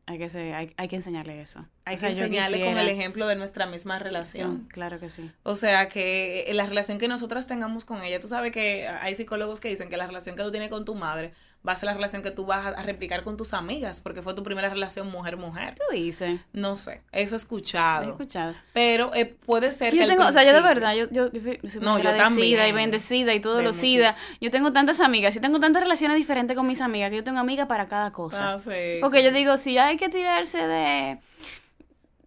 [0.08, 1.66] Hay que, ser, hay, hay que enseñarle eso.
[1.86, 4.68] Hay que enseñarle con el ejemplo de nuestra misma relación.
[4.70, 5.32] claro que sí.
[5.44, 9.62] O sea, que la relación que nosotras tengamos con ella, tú sabes que hay psicólogos
[9.62, 11.34] que dicen que la relación que tú tienes con tu madre
[11.68, 14.34] va a ser la relación que tú vas a replicar con tus amigas, porque fue
[14.34, 15.76] tu primera relación mujer-mujer.
[15.76, 16.40] Tú dices.
[16.54, 18.06] No sé, eso he escuchado.
[18.06, 18.56] He escuchado.
[18.74, 21.96] Pero eh, puede ser yo tengo, o sea, yo de verdad, yo, yo, soy no,
[21.96, 24.16] agradecida y bendecida y todo lo SIDA.
[24.40, 27.40] Yo tengo tantas amigas y tengo tantas relaciones diferentes con mis amigas que yo tengo
[27.40, 28.54] amigas para cada cosa.
[28.54, 31.20] Ah, sí, porque yo digo, si hay que tirarse de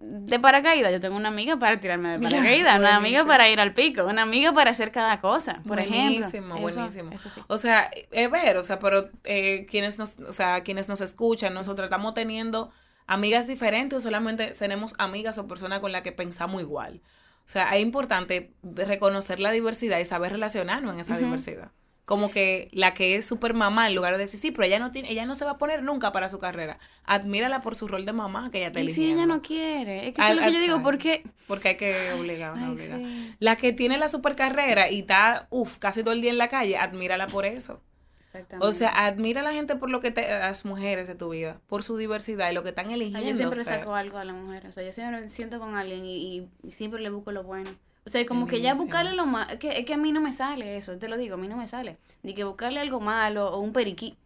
[0.01, 0.93] de paracaídas.
[0.93, 4.23] Yo tengo una amiga para tirarme de paracaídas, una amiga para ir al pico, una
[4.23, 6.29] amiga para hacer cada cosa, por ejemplo.
[6.29, 7.11] Buenísimo, buenísimo.
[7.47, 11.55] O sea, es ver, o sea, pero eh, quienes nos, o sea, quienes nos escuchan,
[11.55, 12.71] nosotros estamos teniendo
[13.07, 17.01] amigas diferentes o solamente tenemos amigas o personas con las que pensamos igual.
[17.47, 21.71] O sea, es importante reconocer la diversidad y saber relacionarnos en esa diversidad
[22.05, 24.93] como que la que es super mamá, en lugar de decir, sí, pero ella no
[24.93, 26.79] tiene, ella no se va a poner nunca para su carrera.
[27.05, 30.15] Admírala por su rol de mamá que ella te Y si ella no quiere, es
[30.15, 31.23] que eso es lo que yo digo, porque...
[31.47, 33.01] Porque hay que obligar, obligar.
[33.39, 36.49] La que tiene la super carrera y está, uff, casi todo el día en la
[36.49, 37.81] calle, admírala por eso.
[38.21, 38.67] Exactamente.
[38.67, 41.61] O sea, admira a la gente por lo que te, las mujeres de tu vida,
[41.69, 43.27] por su diversidad y lo que están eligiendo.
[43.27, 46.05] yo siempre saco algo a la mujer, o sea, yo siempre me siento con alguien
[46.05, 47.71] y siempre le busco lo bueno.
[48.07, 50.33] O sea, como que ya buscarle lo malo, que, es que a mí no me
[50.33, 51.97] sale eso, te lo digo, a mí no me sale.
[52.23, 54.17] Ni que buscarle algo malo o un periquí.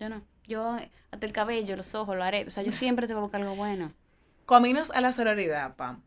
[0.00, 0.22] Yo no.
[0.46, 0.76] Yo,
[1.10, 2.44] hasta el cabello, los ojos, lo haré.
[2.46, 3.92] O sea, yo siempre te voy a buscar algo bueno.
[4.46, 6.02] Caminos a la sororidad, Pam.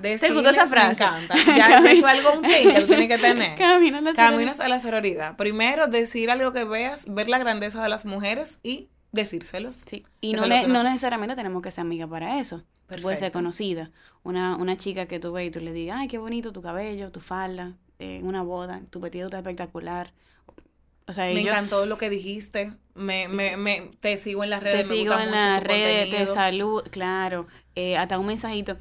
[0.00, 0.88] ¿Te gustó esa frase?
[0.88, 1.34] Me encanta.
[1.56, 3.54] Ya eso es algo un que tú tienes que tener.
[3.58, 5.36] Caminos a la Caminos a la sororidad.
[5.36, 9.76] Primero, decir algo que veas, ver la grandeza de las mujeres y decírselos.
[9.86, 10.04] Sí.
[10.20, 12.64] Y no, no necesariamente tenemos que ser amigas para eso.
[13.02, 13.90] Puede ser conocida.
[14.22, 17.10] Una, una chica que tú ves y tú le digas, ay, qué bonito tu cabello,
[17.10, 20.12] tu falda, eh, una boda, tu vestido está espectacular.
[21.08, 22.72] O sea, me encantó lo que dijiste.
[22.94, 24.88] Me, me, me, te sigo en las redes.
[24.88, 27.46] Te sigo en las redes, te salud, claro.
[27.76, 28.76] Eh, hasta un mensajito.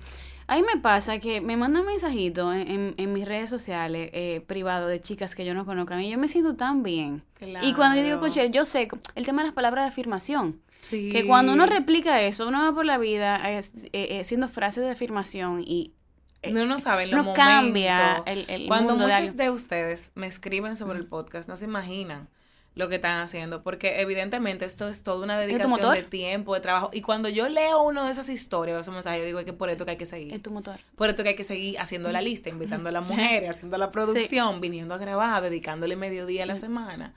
[0.47, 4.89] A mí me pasa que me mandan mensajitos en, en, mis redes sociales eh, privados
[4.89, 7.24] de chicas que yo no conozco y yo me siento tan bien.
[7.62, 10.62] Y cuando yo digo, coche, yo sé el tema de las palabras de afirmación.
[10.90, 13.64] Que cuando uno replica eso, uno va por la vida eh,
[13.94, 15.94] eh, haciendo frases de afirmación y
[16.42, 17.44] eh, no, no saben lo momentos.
[17.44, 22.30] cambia el, Cuando muchos de, ustedes me escriben sobre el podcast, no se imaginan
[22.76, 26.90] lo que están haciendo, porque evidentemente esto es toda una dedicación de tiempo, de trabajo.
[26.92, 29.86] Y cuando yo leo uno de esas historias, esos mensajes, yo digo que por esto
[29.86, 30.34] que hay que seguir.
[30.34, 30.82] Es tu motor.
[30.98, 33.92] Por esto que hay que seguir haciendo la lista, invitando a las mujeres, haciendo la
[33.92, 37.14] producción, viniendo a grabar, dedicándole mediodía a la semana.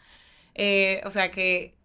[1.04, 1.77] o sea que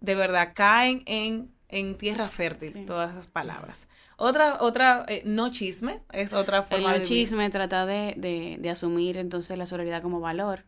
[0.00, 3.88] de verdad caen en, en tierra fértil todas esas palabras.
[4.16, 8.70] Otra, otra, eh, no chisme, es otra forma El no chisme trata de, de, de,
[8.70, 10.64] asumir entonces la sororidad como valor.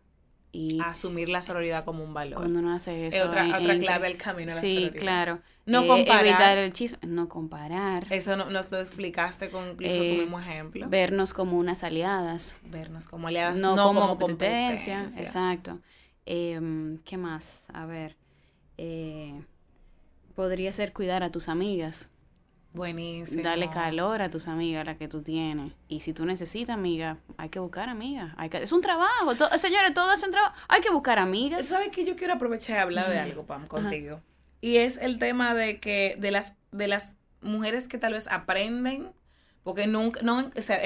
[0.51, 2.39] Y asumir la sororidad como un valor.
[2.39, 3.16] Cuando uno hace eso.
[3.18, 5.41] Es otra, otra clave al camino a la sí, claro.
[5.66, 6.26] No eh, comparar.
[6.26, 8.07] Evitar el chisme, no comparar.
[8.11, 10.89] Eso no, nos lo explicaste con incluso tu eh, mismo ejemplo.
[10.89, 12.57] Vernos como unas aliadas.
[12.64, 15.05] Vernos como aliadas, no, como, competencia.
[15.18, 15.81] Exacto.
[16.24, 17.66] Em, ¿Qué más?
[17.72, 18.16] A ver
[18.79, 19.43] eh,
[20.35, 22.09] podría ser cuidar a tus amigas.
[22.72, 23.43] Buenísimo.
[23.43, 25.72] Darle calor a tus amigas, la que tú tienes.
[25.89, 28.33] Y si tú necesitas amigas, hay que buscar amigas.
[28.37, 29.35] Hay que, es un trabajo.
[29.59, 30.55] señores, todo es un trabajo.
[30.68, 31.66] Hay que buscar amigas.
[31.66, 34.20] ¿Sabes que yo quiero aprovechar y hablar de algo, Pam, contigo?
[34.61, 39.12] Y es el tema de que de las, de las mujeres que tal vez aprenden
[39.63, 40.79] porque nunca, no, o sea,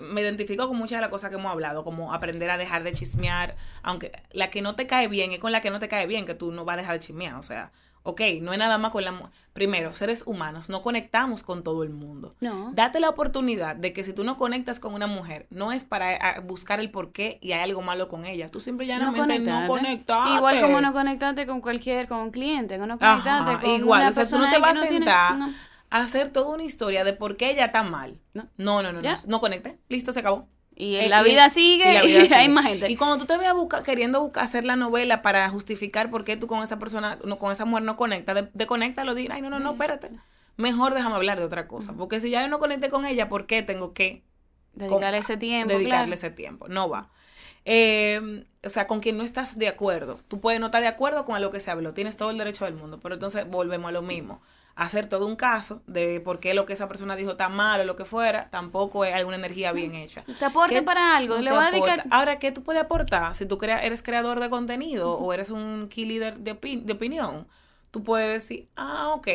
[0.00, 2.92] me identifico con muchas de las cosas que hemos hablado, como aprender a dejar de
[2.92, 6.06] chismear, aunque la que no te cae bien es con la que no te cae
[6.06, 7.70] bien, que tú no vas a dejar de chismear, o sea,
[8.02, 9.14] ok, no es nada más con la...
[9.52, 12.34] Primero, seres humanos, no conectamos con todo el mundo.
[12.40, 12.70] No.
[12.72, 16.40] Date la oportunidad de que si tú no conectas con una mujer, no es para
[16.40, 18.48] buscar el por qué y hay algo malo con ella.
[18.50, 20.34] Tú siempre llanamente no, no conectaste.
[20.36, 24.12] Igual como no conectaste con cualquier, con un cliente, no conectaste con igual, una o
[24.12, 25.36] sea, tú no te vas a sentar
[25.90, 28.18] hacer toda una historia de por qué ella está mal.
[28.32, 29.78] No, no, no, no, no, no conecte.
[29.88, 30.48] Listo, se acabó.
[30.80, 32.90] Y la vida sigue y, hay más gente.
[32.90, 36.46] Y cuando tú te veas queriendo buscar, hacer la novela para justificar por qué tú
[36.46, 39.50] con esa persona, no, con esa mujer no conectas, de, de lo di, ay, no,
[39.50, 40.10] no, no, espérate.
[40.56, 41.92] Mejor déjame hablar de otra cosa.
[41.92, 44.24] Porque si ya yo no conecté con ella, ¿por qué tengo que
[44.72, 45.74] dedicarle ese tiempo?
[45.74, 46.68] Dedicarle ese tiempo.
[46.68, 47.10] No va.
[47.64, 50.20] Eh, o sea, con quien no estás de acuerdo.
[50.28, 52.64] Tú puedes no estar de acuerdo con lo que se habló, tienes todo el derecho
[52.64, 54.40] del mundo, pero entonces volvemos a lo mismo.
[54.76, 57.84] Hacer todo un caso de por qué lo que esa persona dijo está mal o
[57.84, 60.22] lo que fuera, tampoco es alguna energía bien hecha.
[60.38, 62.04] Te aporte para algo, le voy a dedicar.
[62.10, 63.34] Ahora, ¿qué tú puedes aportar?
[63.34, 67.46] Si tú crea, eres creador de contenido o eres un key leader de, de opinión,
[67.90, 69.28] tú puedes decir, ah, ok,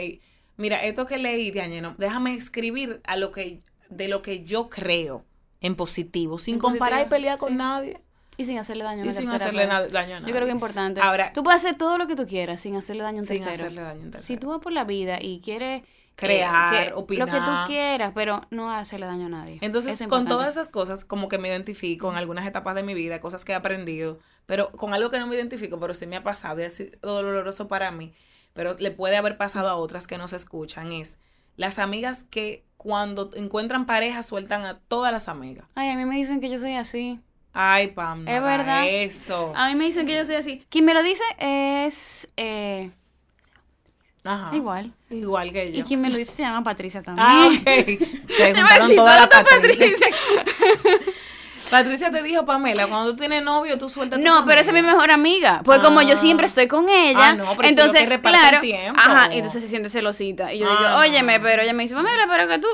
[0.58, 5.26] mira, esto que leí de déjame escribir a lo que, de lo que yo creo
[5.62, 8.02] en positivo, sin comparar y pelear con nadie.
[8.38, 10.28] Y sin hacerle daño a Y sin hacerle daño a nadie.
[10.28, 11.02] Yo creo que es importante.
[11.02, 13.48] Ahora, tú puedes hacer todo lo que tú quieras sin hacerle daño a un sin
[13.48, 14.26] hacerle daño a un tercero.
[14.26, 17.28] Si tú vas por la vida y quieres eh, crear, opinar.
[17.28, 19.60] Lo que tú quieras, pero no hacerle daño a nadie.
[19.62, 23.20] Entonces, con todas esas cosas, como que me identifico en algunas etapas de mi vida,
[23.20, 26.24] cosas que he aprendido, pero con algo que no me identifico, pero sí me ha
[26.24, 28.14] pasado y ha sido doloroso para mí,
[28.54, 31.18] pero le puede haber pasado a otras que no se escuchan, es
[31.58, 35.66] las amigas que cuando encuentran pareja sueltan a todas las amigas.
[35.76, 37.20] Ay, a mí me dicen que yo soy así.
[37.58, 38.86] Ay, Pam, es verdad.
[38.86, 39.54] Eso.
[39.56, 40.62] A mí me dicen que yo soy así.
[40.70, 42.28] Quien me lo dice es.
[42.36, 42.92] Eh,
[44.26, 44.54] Ajá.
[44.54, 44.92] Igual.
[45.10, 45.80] Igual que yo.
[45.80, 47.28] Y quien me lo dice se llama Patricia ah, también.
[47.28, 48.28] Ah, ok.
[48.28, 49.88] Preguntaron toda la Patricia.
[51.72, 54.82] Patricia te dijo, Pamela, cuando tú tienes novio, tú sueltas No, pero esa es mi
[54.82, 55.62] mejor amiga.
[55.64, 56.50] Pues como yo siempre ah.
[56.50, 59.00] estoy con ella, ah, no, pero entonces, que claro, tiempo.
[59.00, 60.54] ajá, entonces se siente celosita.
[60.54, 62.68] Y yo digo, óyeme, pero ella me dice, Pamela, pero que tú,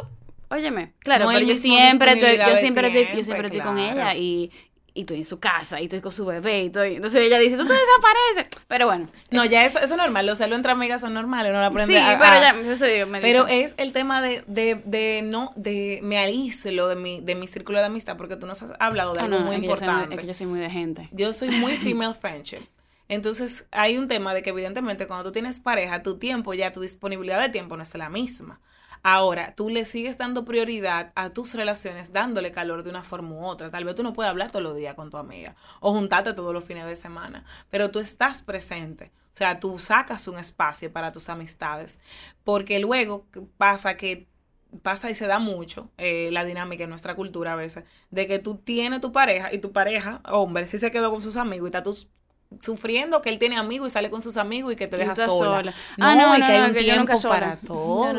[0.50, 4.52] óyeme, claro, pero yo siempre, estoy, yo siempre, estoy, yo siempre estoy con ella y,
[4.94, 7.58] y estoy en su casa y estoy con su bebé y estoy entonces ella dice
[7.58, 11.02] tú te desapareces pero bueno no ya eso, eso es normal los celos entre amigas
[11.02, 14.22] son normales no la aprende sí pero ya eso digo, me pero es el tema
[14.22, 18.36] de, de, de no de me aíslo de mi de mi círculo de amistad porque
[18.36, 20.70] tú nos has hablado de ah, algo muy importante es que yo soy muy de
[20.70, 21.10] gente.
[21.12, 22.62] Yo soy muy female friendship.
[23.08, 26.82] Entonces hay un tema de que evidentemente cuando tú tienes pareja tu tiempo ya tu
[26.82, 28.62] disponibilidad de tiempo no es la misma
[29.04, 33.46] Ahora, tú le sigues dando prioridad a tus relaciones, dándole calor de una forma u
[33.46, 33.72] otra.
[33.72, 36.54] Tal vez tú no puedes hablar todos los días con tu amiga o juntarte todos
[36.54, 39.12] los fines de semana, pero tú estás presente.
[39.34, 42.00] O sea, tú sacas un espacio para tus amistades,
[42.44, 43.26] porque luego
[43.58, 44.28] pasa que
[44.84, 48.40] pasa y se da mucho eh, la dinámica en nuestra cultura a veces, de que
[48.40, 51.70] tú tienes tu pareja y tu pareja, hombre, si se quedó con sus amigos y
[51.70, 51.98] está tú
[52.60, 55.74] sufriendo que él tiene amigos y sale con sus amigos y que te deja sola.
[56.00, 58.14] Ah, no, y que hay un tiempo para todo.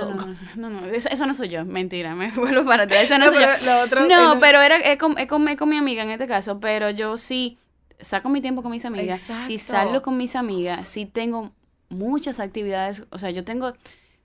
[0.56, 3.04] No, no, eso, no soy yo, mentira, me vuelvo para atrás.
[3.04, 4.06] Eso no, soy yo.
[4.08, 7.58] no, pero era, es, con, con, mi amiga en este caso, pero yo sí
[8.00, 11.52] saco mi tiempo con mis amigas, si salgo con mis amigas, si tengo
[11.88, 13.74] muchas actividades, o sea, yo tengo...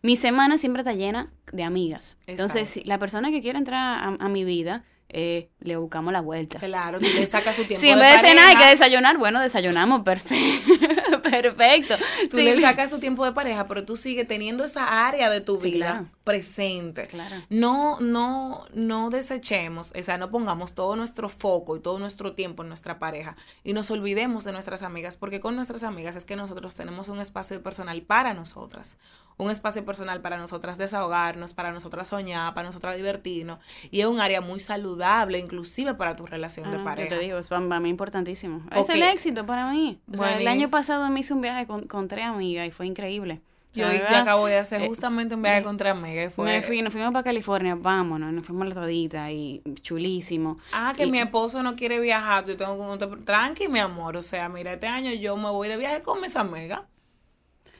[0.04, 2.18] Mi semana siempre está llena de amigas.
[2.28, 6.60] Entonces, si la persona que quiere entrar a mi vida, eh, le buscamos la vuelta.
[6.60, 7.80] Claro, tú le sacas su tiempo.
[7.80, 11.22] Si en vez de, cenar hay que desayunar, bueno, desayunamos, perfecto.
[11.24, 11.96] perfecto.
[12.30, 15.58] Tú le sacas su tiempo de pareja, pero tú sigues teniendo esa área de tu
[15.60, 17.08] vida presente.
[17.08, 17.38] Claro.
[17.50, 22.64] No, no, no desechemos, o sea, no pongamos todo nuestro foco y todo nuestro tiempo
[22.64, 26.36] en nuestra pareja y nos olvidemos de nuestras amigas, porque con nuestras amigas es que
[26.36, 28.98] nosotros tenemos un espacio personal para nosotras,
[29.38, 33.60] un espacio personal para nosotras desahogarnos, para nosotras soñar, para nosotras divertirnos
[33.92, 37.10] y es un área muy saludable inclusive para tu relación de pareja.
[37.10, 38.62] Yo te digo, es para mí importantísimo.
[38.76, 40.00] Es el éxito para mí.
[40.40, 43.42] el año pasado me hice un viaje con, tres amigas y fue increíble.
[43.74, 46.46] Yo, acabo de hacer eh, justamente un viaje con tres amigas y fue...
[46.46, 50.58] Me fui, nos fuimos para California, vámonos, nos fuimos la todita y chulísimo.
[50.74, 53.06] Ah, que mi esposo no quiere viajar, yo tengo que...
[53.24, 56.36] Tranqui, mi amor, o sea, mira, este año yo me voy de viaje con mis
[56.36, 56.82] amigas.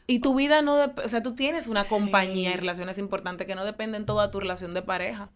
[0.08, 0.94] Y tu vida no...
[1.04, 4.74] O sea, tú tienes una compañía y relaciones importantes que no dependen toda tu relación
[4.74, 5.30] de pareja.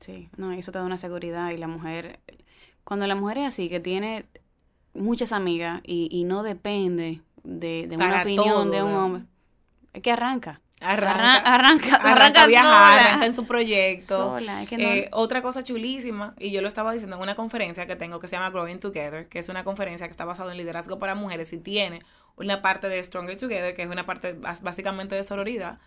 [0.00, 2.20] Sí, no, eso te da una seguridad y la mujer,
[2.84, 4.26] cuando la mujer es así, que tiene
[4.94, 9.22] muchas amigas y, y no depende de, de una opinión de un hombre,
[9.92, 10.60] es que arranca.
[10.80, 14.36] Arranca, arranca, arranca, a viajar, arranca en su proyecto.
[14.72, 18.26] Eh, otra cosa chulísima, y yo lo estaba diciendo en una conferencia que tengo que
[18.26, 21.52] se llama Growing Together, que es una conferencia que está basada en liderazgo para mujeres
[21.52, 22.02] y tiene
[22.36, 25.78] una parte de Stronger Together, que es una parte básicamente de sororidad,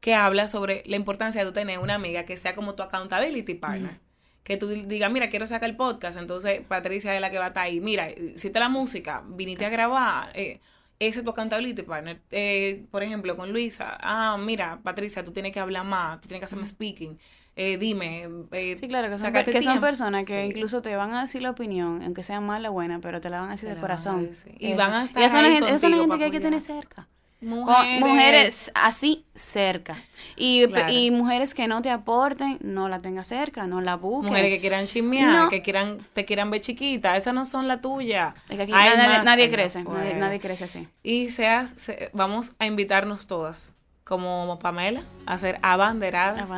[0.00, 3.98] que habla sobre la importancia de tener una amiga que sea como tu accountability partner.
[4.42, 7.48] Que tú digas, mira, quiero sacar el podcast, entonces Patricia es la que va a
[7.48, 7.80] estar ahí.
[7.80, 10.60] Mira, si te la música, viniste a grabar, eh,
[10.98, 12.20] ese es tu accountability partner.
[12.30, 16.40] Eh, por ejemplo, con Luisa, ah, mira, Patricia, tú tienes que hablar más, tú tienes
[16.40, 17.18] que hacerme speaking.
[17.54, 18.28] Eh, dime.
[18.52, 21.50] Eh, sí, claro, que son, que son personas que incluso te van a decir la
[21.50, 24.30] opinión, aunque sea mala o buena, pero te la van a decir de corazón.
[24.58, 25.22] Y van a estar.
[25.22, 27.08] Y esa es una gente que hay que tener cerca.
[27.42, 29.96] mujeres, así cerca.
[30.36, 34.30] Y, y, mujeres que no te aporten, no la tengas cerca, no la busques.
[34.30, 38.34] Mujeres que quieran chismear, que quieran, te quieran ver chiquita, esas no son la tuya.
[38.48, 40.88] nadie, crece, nadie, crece así.
[41.02, 41.74] Y seas,
[42.14, 43.74] vamos a invitarnos todas
[44.04, 46.50] como Pamela a ser abanderadas,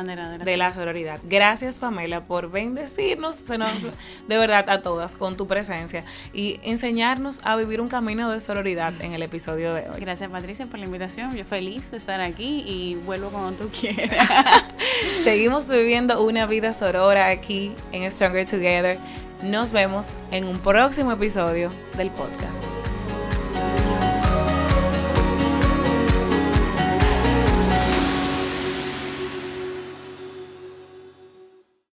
[0.43, 1.19] de la sororidad.
[1.23, 7.81] Gracias Pamela por bendecirnos de verdad a todas con tu presencia y enseñarnos a vivir
[7.81, 9.99] un camino de sororidad en el episodio de hoy.
[9.99, 14.27] Gracias Patricia por la invitación, yo feliz de estar aquí y vuelvo cuando tú quieras.
[15.23, 18.97] Seguimos viviendo una vida sorora aquí en Stronger Together.
[19.43, 22.63] Nos vemos en un próximo episodio del podcast.